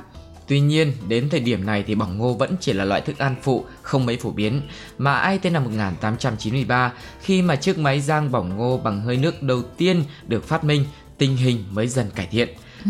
Tuy 0.47 0.59
nhiên, 0.59 0.91
đến 1.07 1.29
thời 1.29 1.39
điểm 1.39 1.65
này 1.65 1.83
thì 1.87 1.95
bỏng 1.95 2.17
ngô 2.17 2.33
vẫn 2.33 2.55
chỉ 2.59 2.73
là 2.73 2.85
loại 2.85 3.01
thức 3.01 3.17
ăn 3.17 3.35
phụ 3.41 3.65
không 3.81 4.05
mấy 4.05 4.17
phổ 4.17 4.31
biến, 4.31 4.61
mà 4.97 5.13
ai 5.13 5.37
tới 5.37 5.51
năm 5.51 5.63
1893 5.63 6.93
khi 7.21 7.41
mà 7.41 7.55
chiếc 7.55 7.77
máy 7.77 8.01
rang 8.01 8.31
bỏng 8.31 8.57
ngô 8.57 8.77
bằng 8.77 9.01
hơi 9.01 9.17
nước 9.17 9.43
đầu 9.43 9.61
tiên 9.61 10.03
được 10.27 10.47
phát 10.47 10.63
minh, 10.63 10.85
tình 11.17 11.37
hình 11.37 11.63
mới 11.71 11.87
dần 11.87 12.09
cải 12.15 12.27
thiện. 12.27 12.49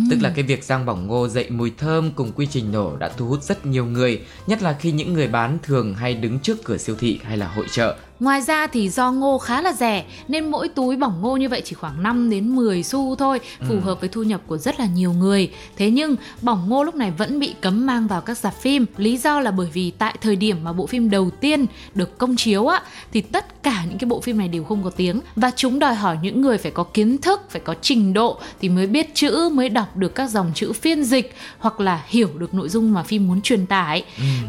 Tức 0.09 0.17
là 0.21 0.31
cái 0.35 0.43
việc 0.43 0.63
rang 0.63 0.85
bỏng 0.85 1.07
ngô 1.07 1.27
dậy 1.27 1.49
mùi 1.49 1.71
thơm 1.77 2.11
cùng 2.11 2.31
quy 2.31 2.45
trình 2.45 2.71
nổ 2.71 2.95
đã 2.97 3.09
thu 3.17 3.27
hút 3.27 3.43
rất 3.43 3.65
nhiều 3.65 3.85
người, 3.85 4.21
nhất 4.47 4.61
là 4.61 4.73
khi 4.79 4.91
những 4.91 5.13
người 5.13 5.27
bán 5.27 5.57
thường 5.63 5.95
hay 5.95 6.13
đứng 6.13 6.39
trước 6.39 6.63
cửa 6.63 6.77
siêu 6.77 6.95
thị 6.99 7.19
hay 7.23 7.37
là 7.37 7.47
hội 7.47 7.65
chợ. 7.71 7.95
Ngoài 8.19 8.41
ra 8.41 8.67
thì 8.67 8.89
do 8.89 9.11
ngô 9.11 9.37
khá 9.37 9.61
là 9.61 9.73
rẻ 9.73 10.05
nên 10.27 10.51
mỗi 10.51 10.69
túi 10.69 10.97
bỏng 10.97 11.21
ngô 11.21 11.37
như 11.37 11.49
vậy 11.49 11.61
chỉ 11.65 11.75
khoảng 11.75 12.03
5 12.03 12.29
đến 12.29 12.55
10 12.55 12.83
xu 12.83 13.15
thôi, 13.15 13.39
phù 13.69 13.79
hợp 13.79 13.99
với 13.99 14.09
thu 14.09 14.23
nhập 14.23 14.41
của 14.47 14.57
rất 14.57 14.79
là 14.79 14.85
nhiều 14.85 15.13
người. 15.13 15.51
Thế 15.77 15.91
nhưng 15.91 16.15
bỏng 16.41 16.69
ngô 16.69 16.83
lúc 16.83 16.95
này 16.95 17.11
vẫn 17.17 17.39
bị 17.39 17.55
cấm 17.61 17.85
mang 17.85 18.07
vào 18.07 18.21
các 18.21 18.37
rạp 18.37 18.53
phim. 18.61 18.85
Lý 18.97 19.17
do 19.17 19.39
là 19.39 19.51
bởi 19.51 19.67
vì 19.73 19.91
tại 19.91 20.15
thời 20.21 20.35
điểm 20.35 20.57
mà 20.63 20.73
bộ 20.73 20.87
phim 20.87 21.09
đầu 21.09 21.29
tiên 21.29 21.65
được 21.95 22.17
công 22.17 22.35
chiếu 22.35 22.67
á 22.67 22.81
thì 23.13 23.21
tất 23.21 23.63
cả 23.63 23.85
những 23.89 23.97
cái 23.97 24.05
bộ 24.05 24.21
phim 24.21 24.37
này 24.37 24.47
đều 24.47 24.63
không 24.63 24.83
có 24.83 24.89
tiếng 24.89 25.19
và 25.35 25.51
chúng 25.55 25.79
đòi 25.79 25.95
hỏi 25.95 26.17
những 26.23 26.41
người 26.41 26.57
phải 26.57 26.71
có 26.71 26.83
kiến 26.83 27.17
thức, 27.17 27.41
phải 27.49 27.61
có 27.65 27.75
trình 27.81 28.13
độ 28.13 28.39
thì 28.61 28.69
mới 28.69 28.87
biết 28.87 29.15
chữ, 29.15 29.49
mới 29.53 29.69
đọc 29.69 29.97
được 29.97 30.15
các 30.15 30.29
dòng 30.29 30.51
chữ 30.55 30.73
phiên 30.73 31.03
dịch 31.03 31.35
hoặc 31.57 31.79
là 31.79 32.03
hiểu 32.07 32.29
được 32.37 32.53
nội 32.53 32.69
dung 32.69 32.93
mà 32.93 33.03
phim 33.03 33.27
muốn 33.27 33.41
truyền 33.41 33.65
tải. 33.65 34.03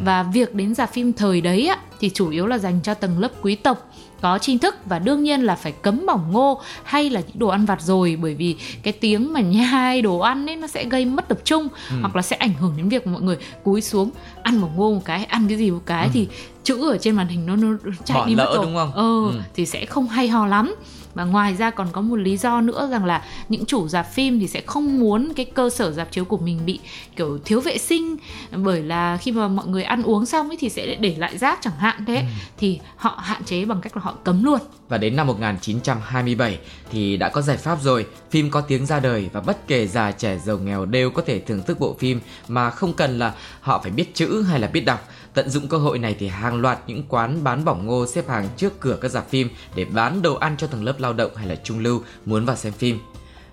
Và 0.04 0.22
việc 0.22 0.54
đến 0.54 0.74
rạp 0.74 0.92
phim 0.92 1.12
thời 1.12 1.40
đấy 1.40 1.66
á 1.66 1.78
thì 2.04 2.10
chủ 2.14 2.30
yếu 2.30 2.46
là 2.46 2.58
dành 2.58 2.80
cho 2.82 2.94
tầng 2.94 3.18
lớp 3.18 3.28
quý 3.42 3.54
tộc 3.54 3.90
có 4.20 4.38
tri 4.38 4.58
thức 4.58 4.74
và 4.86 4.98
đương 4.98 5.22
nhiên 5.22 5.40
là 5.40 5.54
phải 5.56 5.72
cấm 5.72 6.06
bỏng 6.06 6.32
ngô 6.32 6.60
hay 6.82 7.10
là 7.10 7.20
những 7.20 7.38
đồ 7.38 7.48
ăn 7.48 7.64
vặt 7.66 7.82
rồi 7.82 8.18
bởi 8.22 8.34
vì 8.34 8.56
cái 8.82 8.92
tiếng 8.92 9.32
mà 9.32 9.40
nhai 9.54 10.02
đồ 10.02 10.18
ăn 10.18 10.46
ấy 10.46 10.56
nó 10.56 10.66
sẽ 10.66 10.84
gây 10.84 11.04
mất 11.04 11.28
tập 11.28 11.38
trung 11.44 11.68
hoặc 12.00 12.16
là 12.16 12.22
sẽ 12.22 12.36
ảnh 12.36 12.52
hưởng 12.60 12.74
đến 12.76 12.88
việc 12.88 13.06
mọi 13.06 13.22
người 13.22 13.36
cúi 13.64 13.80
xuống 13.80 14.10
ăn 14.42 14.60
bỏng 14.60 14.76
ngô 14.76 14.94
một 14.94 15.00
cái 15.04 15.24
ăn 15.24 15.48
cái 15.48 15.58
gì 15.58 15.70
một 15.70 15.80
cái 15.86 16.08
thì 16.12 16.28
chữ 16.64 16.90
ở 16.90 16.98
trên 16.98 17.14
màn 17.16 17.28
hình 17.28 17.46
nó, 17.46 17.56
nó 17.56 17.68
chạy 18.04 18.18
Bỏ 18.18 18.26
đi 18.26 18.34
mất 18.34 18.46
rồi 18.54 18.64
đúng 18.64 18.74
không? 18.74 18.92
ờ 18.92 19.02
Ừ. 19.04 19.40
thì 19.54 19.66
sẽ 19.66 19.86
không 19.86 20.08
hay 20.08 20.28
ho 20.28 20.46
lắm 20.46 20.74
và 21.14 21.24
ngoài 21.24 21.54
ra 21.54 21.70
còn 21.70 21.88
có 21.92 22.00
một 22.00 22.16
lý 22.16 22.36
do 22.36 22.60
nữa 22.60 22.88
rằng 22.90 23.04
là 23.04 23.24
những 23.48 23.66
chủ 23.66 23.88
dạp 23.88 24.12
phim 24.12 24.40
thì 24.40 24.48
sẽ 24.48 24.60
không 24.66 25.00
muốn 25.00 25.32
cái 25.36 25.46
cơ 25.46 25.70
sở 25.70 25.92
dạp 25.92 26.12
chiếu 26.12 26.24
của 26.24 26.38
mình 26.38 26.60
bị 26.66 26.80
kiểu 27.16 27.38
thiếu 27.44 27.60
vệ 27.60 27.78
sinh. 27.78 28.16
Bởi 28.52 28.82
là 28.82 29.16
khi 29.16 29.32
mà 29.32 29.48
mọi 29.48 29.66
người 29.66 29.82
ăn 29.82 30.02
uống 30.02 30.26
xong 30.26 30.48
ấy 30.48 30.56
thì 30.60 30.68
sẽ 30.68 30.96
để 31.00 31.14
lại 31.18 31.38
rác 31.38 31.58
chẳng 31.62 31.76
hạn 31.78 32.04
thế. 32.06 32.24
Thì 32.58 32.80
họ 32.96 33.20
hạn 33.22 33.44
chế 33.44 33.64
bằng 33.64 33.80
cách 33.80 33.96
là 33.96 34.02
họ 34.02 34.14
cấm 34.24 34.44
luôn. 34.44 34.58
Và 34.88 34.98
đến 34.98 35.16
năm 35.16 35.26
1927 35.26 36.58
thì 36.90 37.16
đã 37.16 37.28
có 37.28 37.42
giải 37.42 37.56
pháp 37.56 37.78
rồi, 37.82 38.06
phim 38.30 38.50
có 38.50 38.60
tiếng 38.60 38.86
ra 38.86 39.00
đời 39.00 39.28
và 39.32 39.40
bất 39.40 39.66
kể 39.66 39.86
già 39.86 40.12
trẻ 40.12 40.38
giàu 40.44 40.58
nghèo 40.58 40.86
đều 40.86 41.10
có 41.10 41.22
thể 41.26 41.40
thưởng 41.40 41.62
thức 41.62 41.80
bộ 41.80 41.96
phim 41.98 42.20
mà 42.48 42.70
không 42.70 42.92
cần 42.92 43.18
là 43.18 43.32
họ 43.60 43.80
phải 43.82 43.90
biết 43.90 44.14
chữ 44.14 44.42
hay 44.42 44.60
là 44.60 44.68
biết 44.68 44.80
đọc. 44.80 45.08
Tận 45.34 45.50
dụng 45.50 45.68
cơ 45.68 45.76
hội 45.76 45.98
này 45.98 46.16
thì 46.18 46.28
hàng 46.28 46.60
loạt 46.60 46.78
những 46.86 47.02
quán 47.08 47.44
bán 47.44 47.64
bỏng 47.64 47.86
ngô 47.86 48.06
xếp 48.06 48.28
hàng 48.28 48.48
trước 48.56 48.80
cửa 48.80 48.98
các 49.00 49.08
rạp 49.08 49.28
phim 49.28 49.48
để 49.74 49.84
bán 49.84 50.22
đồ 50.22 50.34
ăn 50.34 50.56
cho 50.58 50.66
tầng 50.66 50.84
lớp 50.84 50.94
lao 50.98 51.12
động 51.12 51.36
hay 51.36 51.46
là 51.46 51.56
trung 51.56 51.78
lưu 51.78 52.00
muốn 52.24 52.44
vào 52.44 52.56
xem 52.56 52.72
phim. 52.72 52.98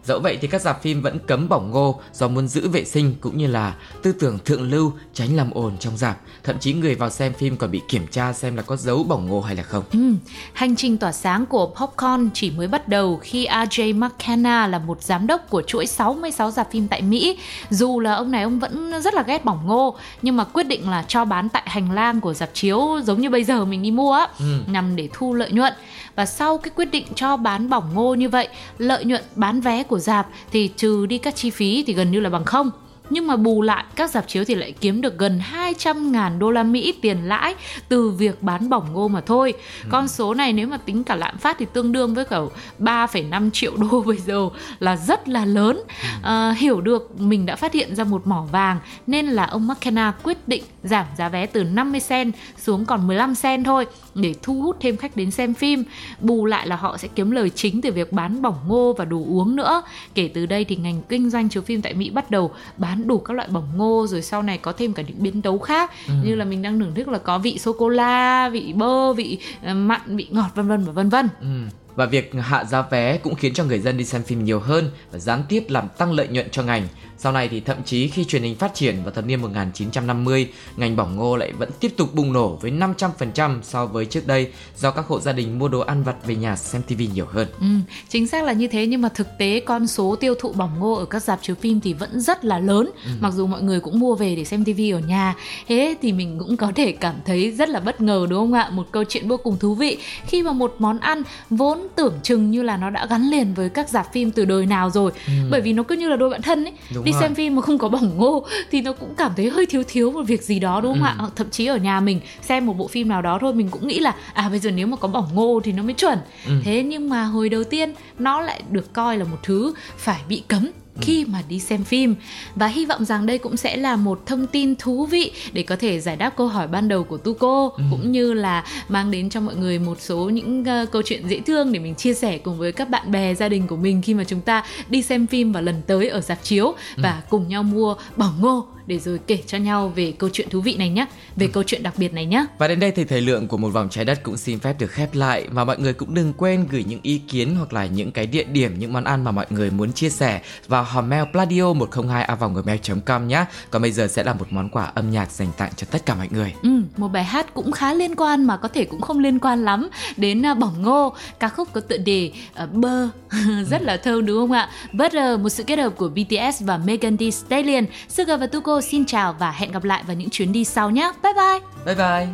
Dẫu 0.04 0.20
vậy 0.20 0.38
thì 0.42 0.48
các 0.48 0.62
rạp 0.62 0.82
phim 0.82 1.02
vẫn 1.02 1.20
cấm 1.28 1.50
bỏng 1.50 1.72
ngô 1.72 2.02
do 2.14 2.28
muốn 2.28 2.48
giữ 2.48 2.70
vệ 2.70 2.86
sinh 2.86 3.16
cũng 3.22 3.38
như 3.38 3.48
là 3.48 3.76
tư 4.04 4.12
tưởng 4.12 4.40
thượng 4.46 4.70
lưu 4.72 4.94
tránh 5.14 5.36
làm 5.36 5.52
ồn 5.52 5.78
trong 5.80 5.98
rạp. 5.98 6.18
Thậm 6.44 6.60
chí 6.60 6.74
người 6.74 6.96
vào 6.96 7.10
xem 7.10 7.34
phim 7.34 7.58
còn 7.58 7.72
bị 7.72 7.82
kiểm 7.88 8.08
tra 8.08 8.34
xem 8.34 8.56
là 8.56 8.62
có 8.62 8.76
dấu 8.76 9.04
bỏng 9.04 9.28
ngô 9.28 9.42
hay 9.42 9.56
là 9.56 9.64
không. 9.64 9.84
Ừm, 9.92 10.18
Hành 10.54 10.76
trình 10.76 10.98
tỏa 10.98 11.12
sáng 11.12 11.46
của 11.46 11.66
Popcorn 11.66 12.30
chỉ 12.34 12.52
mới 12.52 12.68
bắt 12.68 12.88
đầu 12.88 13.20
khi 13.22 13.48
RJ 13.48 14.00
McKenna 14.00 14.68
là 14.68 14.80
một 14.80 15.04
giám 15.04 15.28
đốc 15.28 15.50
của 15.50 15.62
chuỗi 15.62 15.86
66 15.88 16.52
rạp 16.52 16.72
phim 16.72 16.88
tại 16.88 17.02
Mỹ. 17.02 17.38
Dù 17.70 18.00
là 18.00 18.14
ông 18.14 18.32
này 18.32 18.44
ông 18.44 18.60
vẫn 18.60 19.02
rất 19.02 19.14
là 19.14 19.22
ghét 19.22 19.46
bỏng 19.46 19.60
ngô 19.66 19.96
nhưng 20.22 20.38
mà 20.38 20.44
quyết 20.44 20.64
định 20.64 20.90
là 20.90 21.06
cho 21.08 21.26
bán 21.26 21.50
tại 21.50 21.64
hành 21.66 21.92
lang 21.92 22.22
của 22.22 22.34
rạp 22.34 22.50
chiếu 22.54 23.00
giống 23.04 23.22
như 23.22 23.30
bây 23.30 23.44
giờ 23.44 23.66
mình 23.66 23.82
đi 23.82 23.92
mua 23.92 24.14
á, 24.14 24.28
nhằm 24.68 24.96
để 24.96 25.10
thu 25.14 25.34
lợi 25.34 25.52
nhuận. 25.52 25.74
Và 26.16 26.26
sau 26.26 26.58
cái 26.58 26.72
quyết 26.76 26.92
định 26.92 27.06
cho 27.16 27.38
bán 27.38 27.70
bỏng 27.70 27.94
ngô 27.94 28.16
như 28.16 28.30
vậy, 28.30 28.48
lợi 28.78 29.06
nhuận 29.06 29.22
bán 29.36 29.62
vé 29.62 29.84
của 29.92 30.00
rạp 30.00 30.28
thì 30.52 30.70
trừ 30.78 31.06
đi 31.06 31.18
các 31.18 31.36
chi 31.36 31.50
phí 31.50 31.84
thì 31.88 31.94
gần 31.94 32.12
như 32.12 32.20
là 32.20 32.30
bằng 32.30 32.46
không 32.46 32.72
nhưng 33.12 33.28
mà 33.28 33.36
bù 33.36 33.62
lại 33.62 33.84
các 33.96 34.10
dạp 34.10 34.28
chiếu 34.28 34.46
thì 34.46 34.56
lại 34.56 34.72
kiếm 34.72 35.02
được 35.02 35.18
gần 35.18 35.40
200 35.40 36.12
ngàn 36.12 36.40
đô 36.40 36.52
la 36.52 36.64
Mỹ 36.64 36.94
tiền 37.02 37.18
lãi 37.24 37.56
từ 37.90 38.10
việc 38.10 38.44
bán 38.44 38.70
bỏng 38.70 38.94
ngô 38.94 39.08
mà 39.08 39.22
thôi. 39.22 39.54
Con 39.90 40.08
số 40.08 40.34
này 40.34 40.54
nếu 40.54 40.68
mà 40.68 40.78
tính 40.78 41.04
cả 41.04 41.16
lạm 41.16 41.38
phát 41.38 41.58
thì 41.60 41.66
tương 41.74 41.92
đương 41.92 42.14
với 42.14 42.26
cả 42.26 42.40
3,5 42.80 43.50
triệu 43.52 43.72
đô 43.78 44.02
bây 44.02 44.18
giờ 44.18 44.50
là 44.80 44.98
rất 44.98 45.30
là 45.30 45.46
lớn. 45.46 45.82
À, 46.22 46.56
hiểu 46.58 46.82
được 46.82 47.20
mình 47.20 47.46
đã 47.46 47.56
phát 47.56 47.74
hiện 47.74 47.96
ra 47.96 48.04
một 48.04 48.28
mỏ 48.28 48.46
vàng 48.52 48.80
nên 49.08 49.26
là 49.26 49.46
ông 49.46 49.68
McKenna 49.68 50.12
quyết 50.24 50.48
định 50.48 50.64
giảm 50.84 51.06
giá 51.18 51.30
vé 51.30 51.46
từ 51.46 51.64
50 51.64 52.02
cent 52.10 52.34
xuống 52.58 52.86
còn 52.86 53.08
15 53.08 53.36
cent 53.36 53.66
thôi 53.66 53.86
để 54.16 54.36
thu 54.42 54.62
hút 54.62 54.78
thêm 54.80 54.98
khách 54.98 55.18
đến 55.18 55.32
xem 55.32 55.54
phim. 55.54 55.84
Bù 56.20 56.46
lại 56.46 56.68
là 56.68 56.76
họ 56.76 56.98
sẽ 56.98 57.08
kiếm 57.16 57.32
lời 57.32 57.50
chính 57.50 57.82
từ 57.82 57.92
việc 57.92 58.14
bán 58.14 58.42
bỏng 58.42 58.58
ngô 58.68 58.94
và 58.98 59.06
đồ 59.06 59.18
uống 59.18 59.56
nữa. 59.56 59.82
Kể 60.14 60.30
từ 60.34 60.46
đây 60.46 60.66
thì 60.66 60.76
ngành 60.76 61.02
kinh 61.10 61.30
doanh 61.30 61.50
chiếu 61.50 61.64
phim 61.64 61.82
tại 61.82 61.94
Mỹ 61.94 62.10
bắt 62.10 62.32
đầu 62.32 62.52
bán 62.78 63.08
đủ 63.08 63.18
các 63.18 63.34
loại 63.34 63.48
bỏng 63.52 63.68
ngô 63.76 64.06
rồi 64.10 64.22
sau 64.22 64.42
này 64.42 64.58
có 64.58 64.72
thêm 64.72 64.94
cả 64.94 65.04
những 65.08 65.24
biến 65.24 65.42
tấu 65.42 65.60
khác 65.60 65.92
như 66.24 66.36
là 66.36 66.46
mình 66.46 66.62
đang 66.62 66.80
thưởng 66.80 66.94
thức 66.96 67.08
là 67.08 67.18
có 67.18 67.38
vị 67.38 67.58
sô 67.58 67.74
cô 67.74 67.90
la, 67.90 68.50
vị 68.50 68.74
bơ, 68.74 69.14
vị 69.14 69.38
ờ, 69.64 69.74
mặn, 69.74 70.02
vị 70.06 70.28
ngọt 70.30 70.50
vân 70.56 70.68
vân 70.68 70.86
và 70.86 70.92
vân 70.92 71.10
vân. 71.10 71.30
Ừ. 71.42 71.48
Và 71.96 72.06
việc 72.06 72.32
hạ 72.40 72.64
giá 72.64 72.82
vé 72.82 73.18
cũng 73.18 73.36
khiến 73.36 73.54
cho 73.54 73.64
người 73.64 73.80
dân 73.80 73.98
đi 73.98 74.06
xem 74.06 74.24
phim 74.24 74.44
nhiều 74.44 74.60
hơn 74.60 74.92
và 75.12 75.20
gián 75.20 75.44
tiếp 75.50 75.64
làm 75.68 75.88
tăng 75.98 76.12
lợi 76.12 76.28
nhuận 76.28 76.50
cho 76.50 76.64
ngành. 76.64 76.88
Sau 77.18 77.32
này 77.32 77.48
thì 77.48 77.60
thậm 77.60 77.78
chí 77.86 78.08
khi 78.08 78.24
truyền 78.24 78.44
hình 78.44 78.56
phát 78.56 78.74
triển 78.74 79.04
vào 79.04 79.12
thập 79.12 79.26
niên 79.26 79.42
1950, 79.42 80.48
ngành 80.78 80.96
bỏng 80.96 81.16
ngô 81.16 81.38
lại 81.38 81.52
vẫn 81.52 81.70
tiếp 81.80 81.94
tục 81.98 82.16
bùng 82.16 82.34
nổ 82.34 82.56
với 82.56 82.72
500% 82.72 83.62
so 83.62 83.86
với 83.86 84.06
trước 84.06 84.28
đây 84.28 84.52
do 84.78 84.92
các 84.92 85.06
hộ 85.08 85.20
gia 85.20 85.32
đình 85.32 85.60
mua 85.60 85.68
đồ 85.68 85.80
ăn 85.80 86.04
vặt 86.04 86.16
về 86.26 86.36
nhà 86.36 86.56
xem 86.56 86.82
TV 86.82 87.02
nhiều 87.14 87.26
hơn. 87.26 87.48
Ừ, 87.60 87.68
chính 88.10 88.28
xác 88.28 88.44
là 88.44 88.54
như 88.54 88.68
thế 88.68 88.88
nhưng 88.88 89.02
mà 89.02 89.10
thực 89.10 89.28
tế 89.38 89.60
con 89.60 89.88
số 89.88 90.16
tiêu 90.16 90.36
thụ 90.40 90.52
bỏng 90.54 90.80
ngô 90.80 90.94
ở 90.94 91.06
các 91.06 91.24
dạp 91.24 91.40
chiếu 91.42 91.56
phim 91.56 91.82
thì 91.82 91.94
vẫn 91.94 92.22
rất 92.22 92.46
là 92.46 92.60
lớn 92.60 92.90
mặc 93.20 93.34
dù 93.34 93.48
mọi 93.48 93.62
người 93.62 93.80
cũng 93.80 94.00
mua 94.00 94.16
về 94.16 94.36
để 94.36 94.44
xem 94.44 94.64
tivi 94.64 94.90
ở 94.92 95.00
nhà 95.00 95.36
thế 95.68 95.96
thì 96.02 96.12
mình 96.12 96.40
cũng 96.40 96.58
có 96.58 96.72
thể 96.76 96.92
cảm 96.92 97.16
thấy 97.26 97.52
rất 97.52 97.70
là 97.70 97.80
bất 97.80 98.02
ngờ 98.02 98.28
đúng 98.30 98.40
không 98.40 98.54
ạ 98.54 98.70
một 98.72 98.88
câu 98.92 99.04
chuyện 99.10 99.28
vô 99.28 99.38
cùng 99.38 99.60
thú 99.60 99.76
vị 99.76 99.98
khi 100.28 100.44
mà 100.44 100.52
một 100.52 100.76
món 100.80 101.00
ăn 101.00 101.24
vốn 101.50 101.81
tưởng 101.96 102.14
chừng 102.24 102.52
như 102.52 102.64
là 102.64 102.78
nó 102.78 102.90
đã 102.90 103.06
gắn 103.10 103.30
liền 103.30 103.54
với 103.54 103.70
các 103.70 103.90
dạp 103.90 104.14
phim 104.14 104.32
từ 104.32 104.46
đời 104.46 104.66
nào 104.66 104.90
rồi. 104.90 105.12
Bởi 105.52 105.62
vì 105.62 105.74
nó 105.74 105.84
cứ 105.84 105.96
như 105.96 106.10
là 106.10 106.16
đôi 106.16 106.30
bạn 106.30 106.42
thân 106.42 106.64
ấy 106.64 106.74
Đúng 106.96 107.06
đi 107.06 107.12
rồi. 107.12 107.22
xem 107.22 107.36
phim 107.36 107.56
mà 107.56 107.62
không 107.62 107.78
có 107.78 107.90
bỏng 107.90 108.18
ngô 108.18 108.46
thì 108.72 108.82
nó 108.82 108.94
cũng 108.94 109.16
cảm 109.18 109.32
thấy 109.38 109.50
hơi 109.50 109.66
thiếu 109.66 109.84
thiếu 109.88 110.12
một 110.12 110.22
việc 110.28 110.42
gì 110.44 110.60
đó 110.60 110.82
đúng 110.82 110.94
không 110.94 111.04
ạ? 111.04 111.16
Hoặc 111.18 111.34
thậm 111.36 111.50
chí 111.50 111.66
ở 111.66 111.78
nhà 111.78 112.00
mình 112.00 112.20
xem 112.42 112.66
một 112.66 112.78
bộ 112.78 112.88
phim 112.88 113.10
nào 113.10 113.22
đó 113.22 113.38
thôi 113.42 113.54
mình 113.54 113.70
cũng 113.70 113.88
nghĩ 113.88 114.00
là 114.00 114.16
à 114.34 114.50
bây 114.50 114.60
giờ 114.60 114.72
nếu 114.72 114.88
mà 114.88 114.98
có 114.98 115.08
bỏng 115.08 115.28
ngô 115.34 115.62
thì 115.64 115.72
nó 115.72 115.84
mới 115.84 115.94
chuẩn. 115.94 116.20
Thế 116.64 116.84
nhưng 116.84 117.10
mà 117.10 117.24
hồi 117.24 117.50
đầu 117.50 117.64
tiên 117.64 117.94
nó 118.20 118.42
lại 118.42 118.62
được 118.70 118.94
coi 118.94 119.18
là 119.18 119.24
một 119.26 119.38
thứ 119.44 119.74
phải 119.98 120.22
bị 120.30 120.44
cấm 120.48 120.68
khi 121.02 121.26
mà 121.26 121.42
đi 121.50 121.60
xem 121.60 121.84
phim. 121.84 122.16
Và 122.56 122.68
hy 122.68 122.86
vọng 122.86 123.06
rằng 123.06 123.26
đây 123.26 123.38
cũng 123.38 123.58
sẽ 123.58 123.78
là 123.78 123.96
một 123.96 124.26
thông 124.26 124.48
tin 124.48 124.76
thú 124.76 125.06
vị 125.06 125.32
để 125.54 125.64
có 125.64 125.76
thể 125.76 126.00
giải 126.00 126.16
đáp 126.16 126.34
câu 126.38 126.48
hỏi 126.48 126.68
ban 126.68 126.88
đầu 126.88 127.04
của 127.04 127.18
Tuco 127.18 127.70
cũng 127.92 128.12
như 128.12 128.34
là 128.34 128.64
mang 128.90 129.12
đến 129.12 129.30
cho 129.30 129.40
mọi 129.40 129.56
người 129.56 129.80
một 129.80 130.02
số 130.02 130.30
những 130.30 130.66
ờ, 130.66 130.86
câu 130.92 131.02
chuyện 131.06 131.28
dễ 131.28 131.40
thương 131.40 131.72
để 131.72 131.80
mình 131.80 131.96
chia 131.96 132.14
sẻ 132.14 132.38
cùng 132.38 132.58
với 132.58 132.72
các 132.72 132.90
bạn 132.90 133.12
bè 133.12 133.36
gia 133.36 133.50
đình 133.50 133.68
của 133.68 133.76
mình 133.76 134.02
khi 134.02 134.14
mà 134.14 134.24
chúng 134.24 134.42
ta 134.42 134.64
đi 134.90 135.02
xem 135.02 135.28
phim 135.28 135.52
vào 135.52 135.64
lần 135.64 135.82
tới 135.88 136.10
ở 136.10 136.22
dạp 136.22 136.44
chiếu 136.44 136.74
và 136.98 137.22
cùng 137.30 137.48
nhau 137.48 137.64
mua 137.64 137.96
bỏng 138.16 138.34
ngô 138.42 138.68
để 138.92 139.00
rồi 139.00 139.20
kể 139.28 139.40
cho 139.48 139.58
nhau 139.58 139.94
về 139.96 140.14
câu 140.18 140.30
chuyện 140.34 140.50
thú 140.50 140.62
vị 140.62 140.76
này 140.78 140.90
nhé, 140.90 141.06
về 141.36 141.48
câu 141.48 141.64
chuyện 141.64 141.84
đặc 141.84 141.94
biệt 141.98 142.14
này 142.14 142.26
nhé. 142.26 142.46
Và 142.58 142.68
đến 142.68 142.80
đây 142.80 142.92
thì 142.92 143.04
thời 143.04 143.22
lượng 143.22 143.48
của 143.48 143.58
một 143.58 143.70
vòng 143.70 143.90
trái 143.90 144.06
đất 144.06 144.24
cũng 144.24 144.38
xin 144.38 144.60
phép 144.60 144.76
được 144.80 144.92
khép 144.92 145.16
lại 145.16 145.48
và 145.52 145.64
mọi 145.64 145.80
người 145.80 145.94
cũng 145.94 146.14
đừng 146.14 146.34
quên 146.34 146.68
gửi 146.72 146.84
những 146.84 147.00
ý 147.04 147.18
kiến 147.18 147.56
hoặc 147.56 147.74
là 147.74 147.86
những 147.86 148.12
cái 148.12 148.26
địa 148.26 148.44
điểm, 148.44 148.80
những 148.80 148.94
món 148.94 149.04
ăn 149.04 149.24
mà 149.24 149.32
mọi 149.32 149.46
người 149.50 149.72
muốn 149.72 149.94
chia 149.94 150.10
sẻ 150.10 150.42
vào 150.68 150.84
hòm 150.84 151.10
mail 151.10 151.24
pladio 151.32 151.74
102 151.74 152.24
a 152.24 152.36
gmail.com 152.36 153.28
nhé. 153.28 153.46
Còn 153.70 153.82
bây 153.82 153.92
giờ 153.92 154.08
sẽ 154.08 154.24
là 154.24 154.34
một 154.34 154.46
món 154.50 154.70
quà 154.70 154.84
âm 154.84 155.12
nhạc 155.12 155.32
dành 155.32 155.52
tặng 155.58 155.72
cho 155.76 155.88
tất 155.92 156.06
cả 156.06 156.16
mọi 156.16 156.28
người. 156.32 156.54
Ừ, 156.64 156.70
một 156.98 157.08
bài 157.08 157.24
hát 157.24 157.54
cũng 157.54 157.72
khá 157.72 157.94
liên 157.94 158.16
quan 158.16 158.44
mà 158.44 158.58
có 158.58 158.68
thể 158.68 158.86
cũng 158.86 159.02
không 159.02 159.20
liên 159.20 159.40
quan 159.40 159.66
lắm 159.66 159.90
đến 160.18 160.42
uh, 160.52 160.58
bỏng 160.58 160.82
ngô. 160.82 161.16
Ca 161.40 161.50
khúc 161.50 161.74
có 161.74 161.82
tựa 161.82 161.98
đề 161.98 162.32
uh, 162.64 162.74
Bơ 162.74 163.08
rất 163.70 163.82
là 163.82 163.98
thơm 163.98 164.26
đúng 164.26 164.38
không 164.38 164.52
ạ? 164.52 164.70
Butter, 164.94 165.40
một 165.40 165.50
sự 165.50 165.64
kết 165.64 165.80
hợp 165.80 165.94
của 165.98 166.10
BTS 166.10 166.62
và 166.62 166.78
Megan 166.78 167.18
Thee 167.18 167.32
Stallion. 167.32 167.86
Suga 168.10 168.38
và 168.38 168.48
Tuko 168.48 168.81
xin 168.82 169.06
chào 169.06 169.34
và 169.34 169.52
hẹn 169.52 169.72
gặp 169.72 169.84
lại 169.84 170.04
vào 170.08 170.16
những 170.16 170.30
chuyến 170.30 170.52
đi 170.52 170.66
sau 170.66 170.90
nhé. 170.90 171.12
Bye 171.24 171.34
bye. 171.34 171.60
Bye 171.86 171.96
bye. 171.96 172.28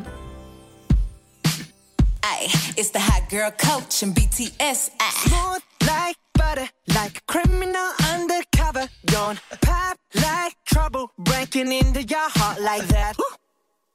Ay, 2.21 2.47
it's 2.75 2.91
the 2.91 2.99
hot 2.99 3.23
girl 3.29 3.49
coach 3.57 4.03
and 4.03 4.17
BTS. 4.17 4.89
Ay. 4.97 5.11
Smooth 5.27 5.61
like 5.81 6.17
butter, 6.37 6.67
like 6.87 7.15
a 7.15 7.33
criminal 7.33 7.91
undercover. 8.13 8.87
Don't 9.03 9.39
pop 9.61 9.97
like 10.13 10.55
trouble, 10.65 11.07
breaking 11.17 11.71
into 11.71 12.01
your 12.01 12.29
heart 12.29 12.59
like 12.59 12.87
that. 12.87 13.15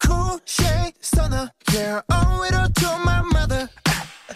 Cool 0.06 0.40
shade 0.44 0.94
stunner, 1.00 1.50
yeah, 1.72 2.00
owe 2.10 2.44
it 2.48 2.54
all 2.54 2.68
to 2.68 2.98
my 3.04 3.22
mother. 3.22 3.68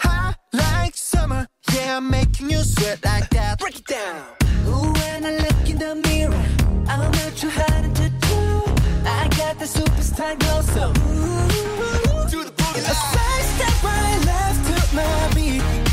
Hot 0.00 0.34
like 0.52 0.94
summer, 0.96 1.46
yeah, 1.72 1.96
I'm 1.96 2.10
making 2.10 2.50
you 2.50 2.62
sweat 2.62 3.04
like 3.04 3.28
that. 3.30 3.58
Break 3.58 3.78
it 3.78 3.86
down. 3.86 4.22
Ooh, 4.68 4.92
when 4.92 5.24
I 5.24 5.30
look 5.30 5.70
in 5.70 5.78
the 5.78 5.94
mirror, 6.08 6.44
I'm 6.88 7.10
not 7.10 7.36
too 7.36 7.50
got 7.50 7.65
the 9.66 9.80
superstar 9.80 10.38
glow, 10.38 10.60
so 10.62 10.88
ooh, 10.88 12.30
do 12.30 12.44
the 12.44 12.50
boogie. 12.50 12.78
A 12.78 12.94
side 12.94 13.44
step 13.54 13.82
right 13.82 14.22
left 14.26 14.90
to 14.90 14.96
my 14.96 15.34
beat. 15.34 15.85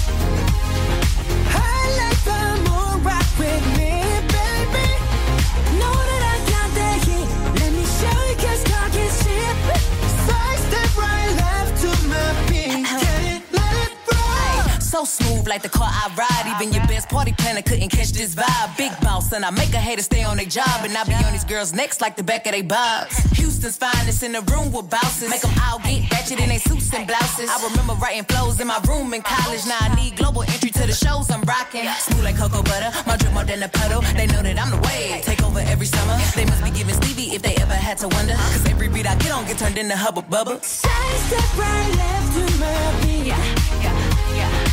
So 14.93 15.05
smooth 15.05 15.47
like 15.47 15.63
the 15.63 15.69
car 15.69 15.89
I 15.89 16.05
ride. 16.13 16.53
Even 16.53 16.71
your 16.71 16.85
best 16.85 17.09
party 17.09 17.33
planner 17.33 17.63
couldn't 17.63 17.89
catch 17.89 18.11
this 18.11 18.35
vibe. 18.35 18.77
Big 18.77 18.91
boss, 19.01 19.31
and 19.33 19.43
I 19.43 19.49
make 19.49 19.73
a 19.73 19.79
hater 19.79 20.03
stay 20.03 20.21
on 20.21 20.37
their 20.37 20.45
job. 20.45 20.85
And 20.85 20.95
I 20.95 21.03
be 21.03 21.15
on 21.15 21.31
these 21.31 21.43
girls' 21.43 21.73
necks 21.73 21.99
like 21.99 22.15
the 22.15 22.21
back 22.21 22.45
of 22.45 22.51
their 22.51 22.63
bobs. 22.63 23.17
Houston's 23.33 23.75
finest 23.75 24.21
in 24.21 24.33
the 24.33 24.41
room 24.53 24.71
with 24.71 24.91
bouncers. 24.91 25.31
Make 25.31 25.41
them 25.41 25.49
all 25.65 25.79
get 25.79 26.11
ratchet 26.11 26.39
in 26.39 26.49
their 26.49 26.59
suits 26.59 26.93
and 26.93 27.07
blouses. 27.07 27.49
I 27.49 27.57
remember 27.69 27.93
writing 27.95 28.23
flows 28.25 28.59
in 28.61 28.67
my 28.67 28.79
room 28.87 29.15
in 29.15 29.23
college. 29.23 29.65
Now 29.65 29.79
I 29.81 29.95
need 29.95 30.15
global 30.15 30.43
entry 30.43 30.69
to 30.69 30.85
the 30.85 30.93
shows 30.93 31.31
I'm 31.31 31.41
rocking. 31.41 31.89
Smooth 31.97 32.23
like 32.23 32.37
cocoa 32.37 32.61
butter, 32.61 32.93
my 33.07 33.17
drip 33.17 33.33
more 33.33 33.45
than 33.45 33.63
a 33.63 33.69
puddle. 33.69 34.03
They 34.13 34.27
know 34.27 34.43
that 34.43 34.61
I'm 34.61 34.69
the 34.69 34.81
wave. 34.85 35.25
Take 35.25 35.41
over 35.41 35.61
every 35.73 35.87
summer. 35.87 36.21
They 36.35 36.45
must 36.45 36.63
be 36.63 36.69
giving 36.69 36.93
Stevie 37.01 37.33
if 37.33 37.41
they 37.41 37.55
ever 37.55 37.73
had 37.73 37.97
to 38.05 38.09
wonder. 38.09 38.35
Cause 38.53 38.69
every 38.69 38.89
beat 38.89 39.07
I 39.07 39.15
get 39.15 39.31
on 39.31 39.47
get 39.47 39.57
turned 39.57 39.79
into 39.79 39.97
hubba 39.97 40.21
bubba. 40.21 40.63
Side 40.63 41.17
step 41.25 41.57
right 41.57 41.91
left 41.97 42.29
to 42.37 42.45
my 42.61 42.77
beat. 43.01 43.33
I 43.33 43.63
like 43.81 44.67
the 44.67 44.72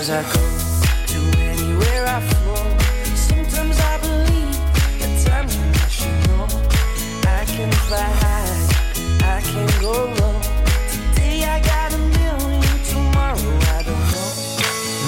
as 0.00 0.08
I 0.08 0.22
go 0.32 0.40
to 1.12 1.20
anywhere 1.52 2.04
I 2.06 2.20
flow. 2.30 2.64
Sometimes 3.14 3.78
I 3.92 3.94
believe, 4.04 4.56
at 5.04 5.12
times 5.26 5.52
I'm 5.60 5.72
rational. 5.80 6.46
I 7.38 7.44
can 7.44 7.70
fly 7.86 8.08
high, 8.22 8.56
I 9.36 9.38
can 9.50 9.68
go 9.84 9.92
low. 10.18 10.36
Today 10.88 11.44
I 11.44 11.60
got 11.72 11.92
a 11.92 12.00
million, 12.16 12.62
tomorrow 12.92 13.52
I 13.76 13.80
don't 13.88 14.04
know. 14.12 14.28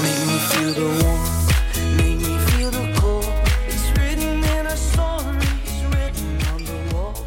Make 0.05 0.23
me 0.29 0.39
feel 0.51 0.73
the 0.81 0.89
warmth, 1.01 1.41
make 1.97 2.19
me 2.27 2.35
feel 2.49 2.71
the 2.71 2.85
cold. 3.01 3.33
It's 3.69 3.89
written 3.97 4.45
in 4.55 4.67
our 4.73 4.81
stories, 4.91 5.73
written 5.93 6.31
on 6.53 6.61
the 6.69 6.77
walls. 6.93 7.25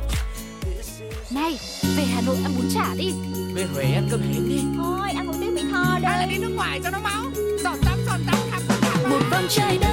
This 0.62 1.02
is 1.02 1.32
Này, 1.32 1.60
về 1.98 2.04
Hà 2.04 2.22
Nội 2.22 2.38
ăn 2.44 2.56
bún 2.58 2.70
chả 2.74 2.96
đi 2.98 3.14
Về 3.54 3.66
Huế 3.74 3.84
ăn 3.84 4.08
cơm 4.12 4.22
hến 4.22 4.50
đi. 4.50 4.62
Thôi, 4.78 5.10
ăn 5.16 5.28
một 5.28 5.34
tiếng 5.42 5.56
Mỹ 5.56 5.62
Tho 5.72 5.84
Hay 5.84 6.02
là 6.02 6.18
đây 6.18 6.28
đi 6.28 6.38
nước 6.38 6.54
ngoài 6.56 6.80
cho 6.84 6.90
nó 6.90 7.00
máu. 7.00 7.35
Giọt 9.48 9.85